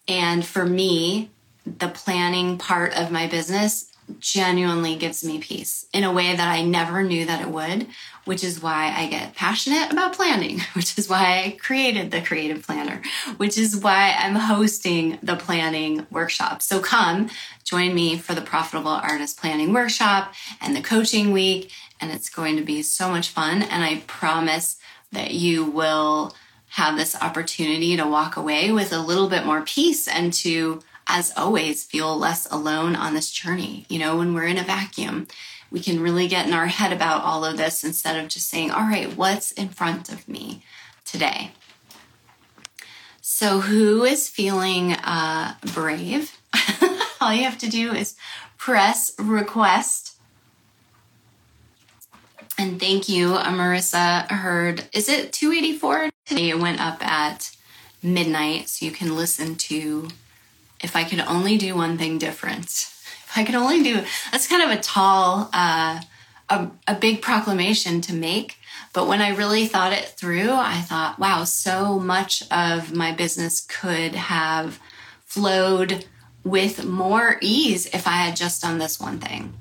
And 0.07 0.45
for 0.45 0.65
me, 0.65 1.29
the 1.65 1.89
planning 1.89 2.57
part 2.57 2.93
of 2.95 3.11
my 3.11 3.27
business 3.27 3.86
genuinely 4.19 4.95
gives 4.95 5.23
me 5.23 5.39
peace 5.39 5.85
in 5.93 6.03
a 6.03 6.11
way 6.11 6.35
that 6.35 6.47
I 6.47 6.63
never 6.63 7.03
knew 7.03 7.25
that 7.25 7.41
it 7.41 7.49
would, 7.49 7.87
which 8.25 8.43
is 8.43 8.61
why 8.61 8.93
I 8.95 9.07
get 9.07 9.35
passionate 9.35 9.91
about 9.91 10.13
planning, 10.13 10.61
which 10.73 10.97
is 10.97 11.09
why 11.09 11.43
I 11.43 11.57
created 11.59 12.11
the 12.11 12.21
creative 12.21 12.65
planner, 12.65 13.01
which 13.37 13.57
is 13.57 13.77
why 13.77 14.15
I'm 14.17 14.35
hosting 14.35 15.19
the 15.21 15.35
planning 15.35 16.07
workshop. 16.09 16.61
So 16.61 16.79
come 16.79 17.29
join 17.63 17.93
me 17.93 18.17
for 18.17 18.33
the 18.33 18.41
profitable 18.41 18.91
artist 18.91 19.39
planning 19.39 19.73
workshop 19.73 20.33
and 20.61 20.75
the 20.75 20.81
coaching 20.81 21.31
week. 21.31 21.71
And 21.99 22.11
it's 22.11 22.29
going 22.29 22.57
to 22.57 22.63
be 22.63 22.83
so 22.83 23.09
much 23.09 23.29
fun. 23.29 23.63
And 23.63 23.83
I 23.83 24.03
promise 24.07 24.77
that 25.11 25.33
you 25.33 25.65
will 25.65 26.35
have 26.69 26.97
this 26.97 27.15
opportunity 27.15 27.97
to 27.97 28.05
walk 28.05 28.37
away 28.37 28.71
with 28.71 28.93
a 28.93 28.99
little 28.99 29.27
bit 29.27 29.45
more 29.45 29.63
peace 29.63 30.07
and 30.07 30.31
to 30.31 30.81
as 31.07 31.31
always, 31.37 31.83
feel 31.83 32.17
less 32.17 32.49
alone 32.51 32.95
on 32.95 33.13
this 33.13 33.31
journey. 33.31 33.85
You 33.89 33.99
know, 33.99 34.17
when 34.17 34.33
we're 34.33 34.47
in 34.47 34.57
a 34.57 34.63
vacuum, 34.63 35.27
we 35.71 35.79
can 35.79 36.01
really 36.01 36.27
get 36.27 36.47
in 36.47 36.53
our 36.53 36.67
head 36.67 36.93
about 36.93 37.23
all 37.23 37.45
of 37.45 37.57
this 37.57 37.83
instead 37.83 38.21
of 38.21 38.29
just 38.29 38.49
saying, 38.49 38.71
all 38.71 38.87
right, 38.87 39.15
what's 39.15 39.51
in 39.51 39.69
front 39.69 40.09
of 40.09 40.27
me 40.27 40.63
today? 41.05 41.51
So, 43.21 43.59
who 43.59 44.03
is 44.03 44.29
feeling 44.29 44.93
uh, 44.93 45.55
brave? 45.73 46.37
all 47.21 47.33
you 47.33 47.43
have 47.43 47.57
to 47.59 47.69
do 47.69 47.93
is 47.93 48.15
press 48.57 49.11
request. 49.19 50.15
And 52.57 52.79
thank 52.79 53.07
you, 53.07 53.33
Marissa 53.33 54.29
Heard. 54.31 54.87
Is 54.93 55.09
it 55.09 55.31
284? 55.33 56.09
Today 56.25 56.49
it 56.49 56.59
went 56.59 56.81
up 56.81 57.05
at 57.05 57.55
midnight, 58.01 58.69
so 58.69 58.85
you 58.85 58.91
can 58.91 59.15
listen 59.15 59.55
to 59.55 60.07
if 60.81 60.95
I 60.95 61.03
could 61.03 61.19
only 61.19 61.57
do 61.57 61.75
one 61.75 61.97
thing 61.97 62.17
different, 62.17 62.65
if 62.65 63.31
I 63.35 63.43
could 63.43 63.55
only 63.55 63.83
do 63.83 64.03
that's 64.31 64.47
kind 64.47 64.63
of 64.63 64.77
a 64.77 64.81
tall, 64.81 65.49
uh, 65.53 66.01
a, 66.49 66.69
a 66.87 66.95
big 66.95 67.21
proclamation 67.21 68.01
to 68.01 68.13
make. 68.13 68.57
But 68.93 69.07
when 69.07 69.21
I 69.21 69.29
really 69.29 69.67
thought 69.67 69.93
it 69.93 70.05
through, 70.05 70.51
I 70.51 70.81
thought, 70.81 71.19
wow, 71.19 71.43
so 71.43 71.99
much 71.99 72.43
of 72.51 72.93
my 72.93 73.11
business 73.11 73.61
could 73.61 74.15
have 74.15 74.79
flowed 75.25 76.05
with 76.43 76.85
more 76.85 77.37
ease 77.41 77.87
if 77.87 78.07
I 78.07 78.11
had 78.11 78.35
just 78.35 78.61
done 78.61 78.77
this 78.77 78.99
one 78.99 79.19
thing. 79.19 79.53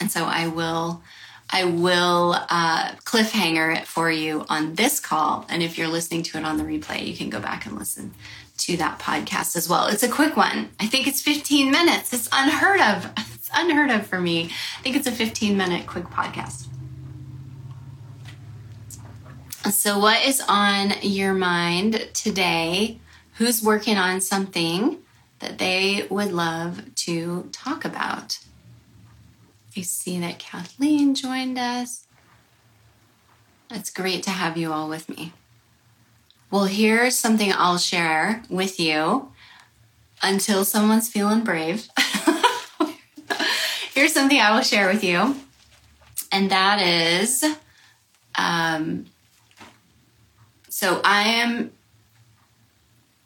And 0.00 0.10
so 0.10 0.24
I 0.24 0.48
will 0.48 1.02
I 1.50 1.64
will 1.64 2.34
uh, 2.50 2.92
cliffhanger 3.04 3.76
it 3.76 3.86
for 3.86 4.10
you 4.10 4.44
on 4.48 4.74
this 4.74 4.98
call. 4.98 5.46
And 5.48 5.62
if 5.62 5.78
you're 5.78 5.88
listening 5.88 6.22
to 6.24 6.38
it 6.38 6.44
on 6.44 6.56
the 6.56 6.64
replay, 6.64 7.06
you 7.06 7.14
can 7.16 7.30
go 7.30 7.38
back 7.38 7.66
and 7.66 7.78
listen 7.78 8.12
to 8.58 8.76
that 8.76 8.98
podcast 8.98 9.56
as 9.56 9.68
well. 9.68 9.86
It's 9.86 10.02
a 10.02 10.08
quick 10.08 10.36
one. 10.36 10.70
I 10.80 10.86
think 10.86 11.06
it's 11.06 11.20
15 11.20 11.70
minutes. 11.70 12.12
It's 12.12 12.28
unheard 12.32 12.80
of. 12.80 13.10
It's 13.34 13.50
unheard 13.54 13.90
of 13.90 14.06
for 14.06 14.18
me. 14.18 14.46
I 14.78 14.82
think 14.82 14.96
it's 14.96 15.06
a 15.06 15.12
15 15.12 15.54
minute 15.54 15.86
quick 15.86 16.06
podcast. 16.06 16.66
So, 19.70 19.98
what 19.98 20.24
is 20.24 20.42
on 20.48 20.94
your 21.02 21.34
mind 21.34 22.08
today? 22.14 23.00
Who's 23.34 23.62
working 23.62 23.98
on 23.98 24.22
something 24.22 24.98
that 25.40 25.58
they 25.58 26.06
would 26.08 26.32
love 26.32 26.94
to 26.94 27.50
talk 27.52 27.84
about? 27.84 28.38
I 29.76 29.82
see 29.82 30.18
that 30.20 30.38
Kathleen 30.38 31.14
joined 31.14 31.58
us. 31.58 32.06
It's 33.70 33.90
great 33.90 34.22
to 34.24 34.30
have 34.30 34.56
you 34.56 34.72
all 34.72 34.88
with 34.88 35.08
me. 35.08 35.32
Well, 36.54 36.66
here's 36.66 37.18
something 37.18 37.52
I'll 37.52 37.78
share 37.78 38.44
with 38.48 38.78
you 38.78 39.32
until 40.22 40.64
someone's 40.64 41.08
feeling 41.08 41.42
brave. 41.42 41.88
here's 43.92 44.12
something 44.12 44.38
I 44.38 44.54
will 44.54 44.62
share 44.62 44.86
with 44.86 45.02
you, 45.02 45.34
and 46.30 46.52
that 46.52 46.80
is, 46.80 47.44
um, 48.36 49.06
so 50.68 51.00
I 51.04 51.22
am 51.22 51.72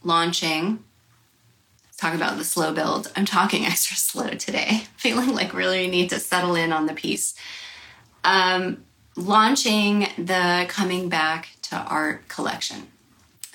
launching. 0.03 0.83
Talk 1.99 2.15
about 2.15 2.39
the 2.39 2.45
slow 2.45 2.73
build. 2.73 3.13
I'm 3.15 3.27
talking 3.27 3.67
extra 3.67 3.99
slow 3.99 4.31
today, 4.31 4.85
feeling 4.97 5.35
like 5.35 5.53
really 5.53 5.87
need 5.89 6.09
to 6.09 6.19
settle 6.19 6.55
in 6.55 6.73
on 6.73 6.87
the 6.87 6.95
piece. 6.95 7.35
Um, 8.25 8.85
launching 9.17 10.09
the 10.17 10.65
coming 10.71 11.11
back 11.11 11.51
to 11.65 11.77
art 11.77 12.27
collection. 12.29 12.89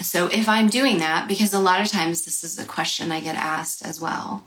So 0.04 0.28
if 0.28 0.48
I'm 0.48 0.68
doing 0.68 1.00
that, 1.00 1.28
because 1.28 1.54
a 1.54 1.60
lot 1.60 1.82
of 1.82 1.88
times 1.88 2.26
this 2.26 2.44
is 2.44 2.60
a 2.60 2.66
question 2.66 3.12
I 3.12 3.20
get 3.20 3.36
asked 3.36 3.86
as 3.86 4.00
well. 4.00 4.44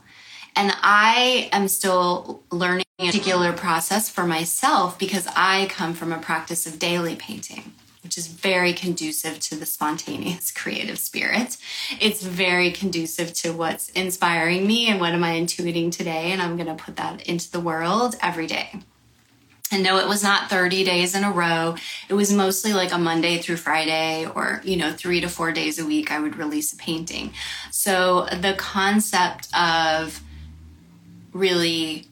And 0.55 0.73
I 0.81 1.49
am 1.51 1.67
still 1.67 2.41
learning 2.51 2.85
a 2.99 3.05
particular 3.05 3.53
process 3.53 4.09
for 4.09 4.25
myself 4.25 4.97
because 4.97 5.27
I 5.35 5.67
come 5.69 5.93
from 5.93 6.11
a 6.11 6.17
practice 6.17 6.65
of 6.65 6.79
daily 6.79 7.15
painting, 7.15 7.73
which 8.01 8.17
is 8.17 8.25
very 8.25 8.73
conducive 8.73 9.39
to 9.41 9.55
the 9.55 9.67
spontaneous 9.67 10.51
creative 10.55 10.97
spirit. 10.97 11.57
It's 11.99 12.23
very 12.23 12.71
conducive 12.71 13.33
to 13.33 13.51
what's 13.51 13.89
inspiring 13.89 14.65
me 14.65 14.87
and 14.87 14.99
what 14.99 15.13
am 15.13 15.23
I 15.23 15.33
intuiting 15.33 15.91
today. 15.91 16.31
And 16.31 16.41
I'm 16.41 16.57
going 16.57 16.75
to 16.75 16.83
put 16.83 16.95
that 16.95 17.21
into 17.27 17.51
the 17.51 17.59
world 17.59 18.15
every 18.21 18.47
day. 18.47 18.71
And 19.71 19.83
no, 19.83 19.97
it 19.97 20.07
was 20.07 20.23
not 20.23 20.49
30 20.49 20.83
days 20.83 21.13
in 21.15 21.23
a 21.23 21.31
row. 21.31 21.75
It 22.09 22.13
was 22.13 22.31
mostly 22.31 22.73
like 22.73 22.91
a 22.91 22.97
Monday 22.97 23.37
through 23.37 23.57
Friday 23.57 24.25
or, 24.25 24.61
you 24.63 24.77
know, 24.77 24.91
three 24.91 25.19
to 25.21 25.27
four 25.27 25.51
days 25.51 25.77
a 25.77 25.85
week, 25.85 26.11
I 26.11 26.19
would 26.19 26.37
release 26.37 26.71
a 26.73 26.77
painting. 26.77 27.33
So 27.71 28.27
the 28.27 28.53
concept 28.57 29.49
of 29.53 30.21
really 31.33 32.05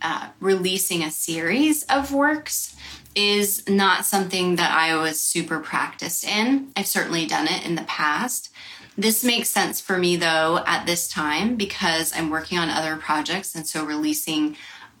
uh, 0.00 0.28
releasing 0.40 1.02
a 1.02 1.10
series 1.10 1.84
of 1.84 2.12
works 2.12 2.74
is 3.14 3.68
not 3.68 4.06
something 4.06 4.56
that 4.56 4.72
I 4.72 4.96
was 4.96 5.20
super 5.20 5.60
practiced 5.60 6.24
in. 6.24 6.72
I've 6.76 6.86
certainly 6.86 7.26
done 7.26 7.46
it 7.46 7.66
in 7.66 7.74
the 7.74 7.82
past. 7.82 8.50
This 8.96 9.24
makes 9.24 9.48
sense 9.48 9.80
for 9.80 9.98
me 9.98 10.16
though 10.16 10.62
at 10.66 10.86
this 10.86 11.08
time 11.08 11.56
because 11.56 12.12
I'm 12.14 12.30
working 12.30 12.58
on 12.58 12.68
other 12.68 12.96
projects. 12.96 13.54
And 13.54 13.66
so 13.66 13.84
releasing 13.84 14.56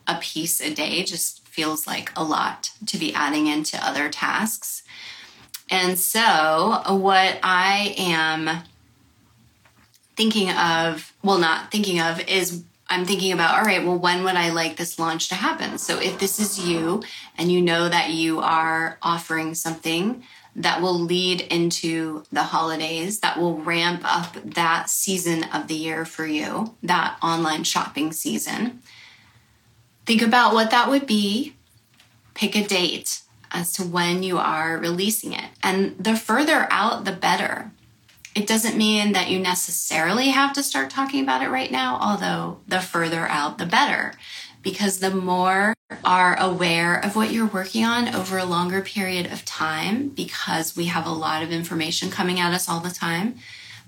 a 0.06 0.16
piece 0.16 0.60
a 0.60 0.74
day 0.74 1.04
just 1.04 1.41
feels 1.52 1.86
like 1.86 2.10
a 2.16 2.24
lot 2.24 2.72
to 2.86 2.96
be 2.96 3.12
adding 3.12 3.46
into 3.46 3.76
other 3.86 4.08
tasks. 4.08 4.82
And 5.70 5.98
so, 5.98 6.82
what 6.86 7.38
I 7.42 7.94
am 7.98 8.62
thinking 10.16 10.50
of, 10.50 11.12
well, 11.22 11.38
not 11.38 11.70
thinking 11.70 12.00
of, 12.00 12.20
is 12.26 12.64
I'm 12.88 13.04
thinking 13.04 13.32
about, 13.32 13.58
all 13.58 13.64
right, 13.64 13.84
well, 13.84 13.98
when 13.98 14.24
would 14.24 14.34
I 14.34 14.50
like 14.50 14.76
this 14.76 14.98
launch 14.98 15.28
to 15.28 15.34
happen? 15.34 15.78
So, 15.78 15.98
if 16.00 16.18
this 16.18 16.40
is 16.40 16.66
you 16.66 17.02
and 17.36 17.52
you 17.52 17.60
know 17.60 17.88
that 17.88 18.10
you 18.10 18.40
are 18.40 18.98
offering 19.02 19.54
something 19.54 20.24
that 20.56 20.82
will 20.82 20.98
lead 20.98 21.42
into 21.42 22.24
the 22.32 22.42
holidays, 22.42 23.20
that 23.20 23.38
will 23.38 23.58
ramp 23.58 24.02
up 24.04 24.36
that 24.44 24.90
season 24.90 25.44
of 25.52 25.68
the 25.68 25.74
year 25.74 26.04
for 26.04 26.26
you, 26.26 26.74
that 26.82 27.16
online 27.22 27.64
shopping 27.64 28.12
season, 28.12 28.82
Think 30.06 30.22
about 30.22 30.54
what 30.54 30.70
that 30.70 30.88
would 30.88 31.06
be. 31.06 31.54
Pick 32.34 32.56
a 32.56 32.66
date 32.66 33.22
as 33.50 33.72
to 33.74 33.82
when 33.82 34.22
you 34.22 34.38
are 34.38 34.78
releasing 34.78 35.32
it. 35.32 35.50
And 35.62 35.96
the 36.02 36.16
further 36.16 36.66
out, 36.70 37.04
the 37.04 37.12
better. 37.12 37.70
It 38.34 38.46
doesn't 38.46 38.78
mean 38.78 39.12
that 39.12 39.28
you 39.28 39.38
necessarily 39.38 40.30
have 40.30 40.54
to 40.54 40.62
start 40.62 40.88
talking 40.88 41.22
about 41.22 41.42
it 41.42 41.50
right 41.50 41.70
now, 41.70 41.98
although 42.00 42.60
the 42.66 42.80
further 42.80 43.26
out, 43.28 43.58
the 43.58 43.66
better. 43.66 44.14
Because 44.62 45.00
the 45.00 45.10
more 45.10 45.74
are 46.04 46.38
aware 46.40 46.98
of 47.04 47.14
what 47.14 47.30
you're 47.30 47.46
working 47.46 47.84
on 47.84 48.14
over 48.14 48.38
a 48.38 48.44
longer 48.44 48.80
period 48.80 49.30
of 49.30 49.44
time, 49.44 50.08
because 50.08 50.74
we 50.76 50.86
have 50.86 51.04
a 51.04 51.10
lot 51.10 51.42
of 51.42 51.52
information 51.52 52.10
coming 52.10 52.40
at 52.40 52.54
us 52.54 52.68
all 52.68 52.80
the 52.80 52.90
time, 52.90 53.34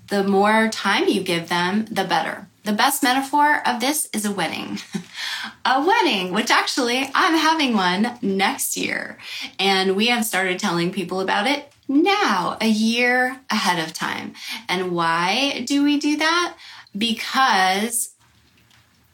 the 0.07 0.23
more 0.23 0.67
time 0.69 1.07
you 1.07 1.21
give 1.21 1.49
them, 1.49 1.85
the 1.85 2.03
better. 2.03 2.47
The 2.63 2.73
best 2.73 3.03
metaphor 3.03 3.61
of 3.65 3.79
this 3.79 4.09
is 4.11 4.25
a 4.25 4.31
wedding. 4.31 4.79
a 5.65 5.85
wedding, 5.85 6.33
which 6.33 6.49
actually 6.49 7.09
I'm 7.13 7.35
having 7.35 7.73
one 7.75 8.17
next 8.21 8.75
year. 8.75 9.17
And 9.59 9.95
we 9.95 10.07
have 10.07 10.25
started 10.25 10.59
telling 10.59 10.91
people 10.91 11.21
about 11.21 11.47
it 11.47 11.71
now, 11.87 12.57
a 12.59 12.67
year 12.67 13.39
ahead 13.49 13.85
of 13.85 13.93
time. 13.93 14.33
And 14.67 14.91
why 14.91 15.63
do 15.67 15.83
we 15.83 15.99
do 15.99 16.17
that? 16.17 16.55
Because 16.97 18.15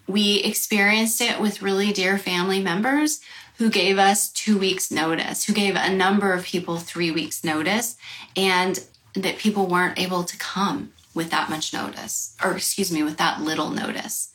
we 0.08 0.38
experienced 0.38 1.20
it 1.22 1.40
with 1.40 1.62
really 1.62 1.92
dear 1.92 2.18
family 2.18 2.62
members 2.62 3.20
who 3.58 3.70
gave 3.70 3.98
us 3.98 4.30
two 4.30 4.58
weeks 4.58 4.92
notice, 4.92 5.46
who 5.46 5.54
gave 5.54 5.76
a 5.76 5.94
number 5.94 6.34
of 6.34 6.46
people 6.46 6.78
three 6.78 7.12
weeks 7.12 7.44
notice, 7.44 7.98
and 8.36 8.84
that 9.14 9.38
people 9.38 9.68
weren't 9.68 10.00
able 10.00 10.24
to 10.24 10.38
come 10.38 10.92
with 11.14 11.30
that 11.32 11.50
much 11.50 11.74
notice, 11.74 12.36
or 12.44 12.56
excuse 12.56 12.92
me, 12.92 13.04
with 13.04 13.18
that 13.18 13.42
little 13.42 13.70
notice. 13.70 14.32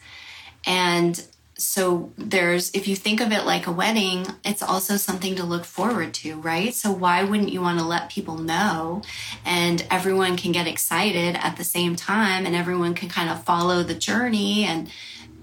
And 0.67 1.25
so 1.59 2.12
there's, 2.19 2.71
if 2.73 2.87
you 2.87 2.95
think 2.95 3.21
of 3.21 3.33
it 3.33 3.45
like 3.45 3.67
a 3.67 3.73
wedding, 3.73 4.27
it's 4.45 4.62
also 4.62 4.97
something 4.97 5.35
to 5.37 5.45
look 5.45 5.65
forward 5.65 6.12
to, 6.15 6.39
right? 6.41 6.75
So 6.75 6.93
why 6.93 7.25
wouldn't 7.25 7.51
you 7.51 7.62
want 7.62 7.79
to 7.79 7.85
let 7.85 8.11
people 8.11 8.37
know 8.37 9.03
and 9.45 9.87
everyone 9.91 10.37
can 10.37 10.53
get 10.53 10.67
excited 10.67 11.35
at 11.37 11.57
the 11.57 11.65
same 11.65 11.97
time 11.97 12.45
and 12.45 12.55
everyone 12.55 12.95
can 12.95 13.09
kind 13.09 13.31
of 13.31 13.43
follow 13.45 13.83
the 13.83 13.95
journey 13.95 14.65
and, 14.65 14.91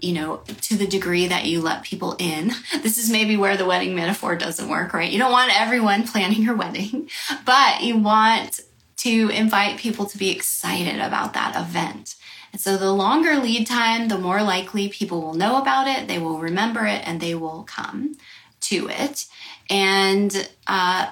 you 0.02 0.13
know, 0.13 0.41
to 0.62 0.76
the 0.76 0.86
degree 0.86 1.26
that 1.26 1.46
you 1.46 1.62
let 1.62 1.84
people 1.84 2.15
in. 2.19 2.52
This 2.84 2.98
is 3.00 3.10
maybe 3.10 3.36
where 3.36 3.58
the 3.58 3.65
wedding 3.65 3.96
metaphor 3.96 4.36
doesn't 4.36 4.69
work, 4.69 4.93
right? 4.93 5.12
You 5.12 5.17
don't 5.17 5.32
want 5.32 5.60
everyone 5.60 6.08
planning 6.08 6.43
your 6.43 6.56
wedding, 6.56 7.10
but 7.43 7.82
you 7.82 7.98
want 7.98 8.62
to 9.04 9.30
invite 9.30 9.78
people 9.78 10.06
to 10.06 10.18
be 10.18 10.30
excited 10.30 11.02
about 11.02 11.34
that 11.34 11.60
event. 11.60 12.16
And 12.54 12.62
so 12.62 12.78
the 12.78 12.94
longer 12.94 13.36
lead 13.36 13.68
time, 13.68 14.08
the 14.08 14.18
more 14.18 14.42
likely 14.42 14.88
people 14.88 15.22
will 15.22 15.34
know 15.34 15.62
about 15.62 15.88
it, 15.88 16.08
they 16.08 16.20
will 16.20 16.39
remember 16.39 16.86
it, 16.86 17.06
and 17.06 17.20
they 17.20 17.36
will 17.36 17.63
come 17.63 18.16
to 18.62 18.88
it. 18.89 19.26
And, 19.70 20.50
uh, 20.68 21.10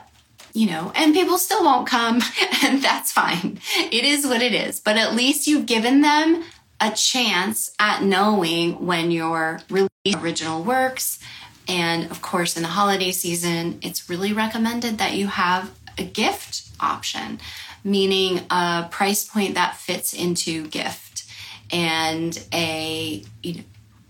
you 0.54 0.70
know, 0.70 0.94
and 0.96 1.14
people 1.14 1.38
still 1.38 1.66
won't 1.66 1.88
come, 1.88 2.22
and 2.64 2.82
that's 2.82 3.12
fine. 3.12 3.60
It 3.76 4.06
is 4.06 4.26
what 4.26 4.42
it 4.42 4.54
is. 4.54 4.80
But 4.80 4.96
at 4.96 5.14
least 5.14 5.48
you've 5.48 5.66
given 5.66 6.00
them 6.00 6.44
a 6.80 6.92
chance 6.92 7.72
at 7.78 8.04
knowing 8.04 8.86
when 8.86 9.12
your 9.12 9.60
original 10.16 10.64
works. 10.64 11.20
And 11.68 12.10
of 12.10 12.22
course, 12.22 12.56
in 12.56 12.64
the 12.64 12.70
holiday 12.70 13.12
season, 13.12 13.80
it's 13.82 14.10
really 14.10 14.32
recommended 14.32 14.98
that 15.00 15.14
you 15.14 15.28
have 15.28 15.72
a 15.98 16.04
gift 16.04 16.70
option 16.80 17.40
meaning 17.84 18.42
a 18.50 18.88
price 18.92 19.24
point 19.24 19.56
that 19.56 19.76
fits 19.76 20.14
into 20.14 20.68
gift 20.68 21.26
and 21.72 22.46
a 22.54 23.24
you 23.42 23.56
know, 23.56 23.64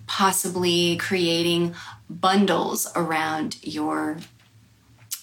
possibly 0.08 0.98
creating 0.98 1.74
bundles 2.10 2.92
around 2.96 3.58
your 3.64 4.18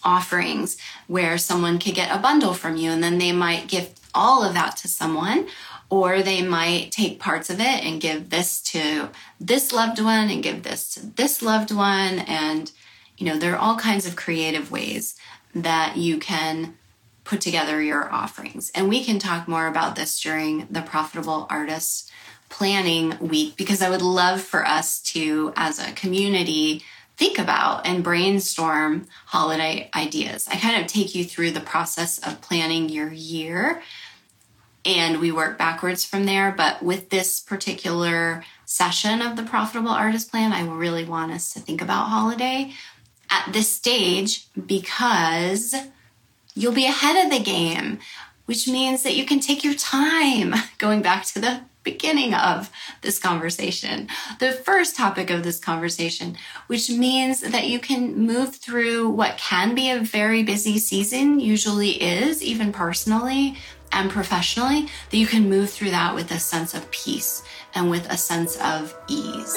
offerings 0.03 0.79
where 1.09 1.37
someone 1.37 1.79
could 1.79 1.95
get 1.95 2.15
a 2.15 2.19
bundle 2.21 2.55
from 2.55 2.77
you 2.77 2.91
and 2.91 3.03
then 3.03 3.19
they 3.19 3.33
might 3.33 3.69
gift 3.69 4.01
all 4.15 4.43
of 4.43 4.55
that 4.55 4.77
to 4.77 4.89
someone 4.89 5.47
or 5.91 6.23
they 6.23 6.43
might 6.43 6.91
take 6.91 7.19
parts 7.19 7.51
of 7.51 7.61
it 7.61 7.85
and 7.85 8.01
give 8.01 8.31
this 8.31 8.61
to 8.61 9.09
this 9.41 9.73
loved 9.73 10.01
one 10.01 10.31
and 10.31 10.43
give 10.43 10.63
this 10.63 10.95
to 10.95 11.07
this 11.07 11.43
loved 11.43 11.71
one. 11.71 12.21
And 12.21 12.71
you 13.17 13.27
know 13.27 13.39
there 13.39 13.55
are 13.55 13.59
all 13.59 13.77
kinds 13.77 14.07
of 14.07 14.17
creative 14.17 14.71
ways 14.71 15.17
that 15.55 15.97
you 15.97 16.19
can 16.19 16.78
put 17.29 17.41
together 17.43 17.83
your 17.83 18.11
offerings. 18.11 18.71
And 18.75 18.89
we 18.89 19.05
can 19.05 19.19
talk 19.19 19.47
more 19.47 19.67
about 19.67 19.97
this 19.97 20.19
during 20.19 20.67
the 20.71 20.81
Profitable 20.81 21.47
Artist 21.51 22.11
Planning 22.49 23.19
Week 23.21 23.55
because 23.55 23.83
I 23.83 23.91
would 23.91 24.01
love 24.01 24.41
for 24.41 24.67
us 24.67 24.99
to, 25.13 25.53
as 25.55 25.79
a 25.79 25.93
community, 25.93 26.83
think 27.19 27.39
about 27.39 27.87
and 27.87 28.03
brainstorm 28.03 29.09
holiday 29.27 29.91
ideas. 29.95 30.49
I 30.49 30.57
kind 30.57 30.81
of 30.81 30.87
take 30.87 31.15
you 31.15 31.23
through 31.23 31.51
the 31.51 31.61
process 31.61 32.19
of 32.19 32.41
planning 32.41 32.89
your 32.89 33.13
year 33.13 33.83
and 34.87 35.21
we 35.21 35.31
work 35.31 35.59
backwards 35.59 36.07
from 36.07 36.25
there. 36.25 36.51
But 36.57 36.83
with 36.83 37.11
this 37.11 37.41
particular 37.41 38.43
session 38.65 39.21
of 39.21 39.37
the 39.37 39.43
Profitable 39.43 39.91
Artist 39.91 40.31
Plan, 40.31 40.55
I 40.55 40.67
really 40.67 41.05
want 41.05 41.33
us 41.33 41.53
to 41.53 41.61
think 41.61 41.83
about 41.83 42.09
holiday 42.09 42.73
at 43.29 43.53
this 43.53 43.71
stage 43.71 44.47
because 44.55 45.75
you'll 46.59 46.73
be 46.73 46.87
ahead 46.87 47.25
of 47.25 47.31
the 47.31 47.43
game, 47.43 48.01
which 48.47 48.67
means 48.67 49.05
that 49.05 49.15
you 49.15 49.25
can 49.25 49.39
take 49.39 49.63
your 49.63 49.75
time 49.75 50.53
going 50.79 51.03
back 51.03 51.25
to 51.25 51.39
the 51.39 51.61
beginning 51.85 52.35
of 52.35 52.71
this 53.01 53.19
conversation, 53.19 54.09
the 54.41 54.53
first 54.53 54.97
topic 54.97 55.31
of 55.31 55.45
this 55.45 55.59
conversation, 55.59 56.37
which 56.67 56.91
means 56.91 57.41
that 57.41 57.69
you 57.69 57.79
can 57.79 58.27
move 58.27 58.57
through 58.57 59.09
what 59.09 59.39
can 59.39 59.75
be 59.75 59.89
a 59.89 60.01
very 60.01 60.43
busy 60.43 60.79
season, 60.79 61.41
usually 61.41 61.91
is, 62.03 62.43
even 62.43 62.73
personally 62.73 63.57
and 63.93 64.11
professionally, 64.11 64.89
that 65.11 65.17
you 65.17 65.27
can 65.27 65.49
move 65.49 65.71
through 65.71 65.91
that 65.91 66.15
with 66.15 66.31
a 66.31 66.39
sense 66.39 66.75
of 66.75 66.91
peace 66.91 67.43
and 67.75 67.89
with 67.89 68.07
a 68.11 68.17
sense 68.19 68.57
of 68.57 68.95
ease. 69.09 69.57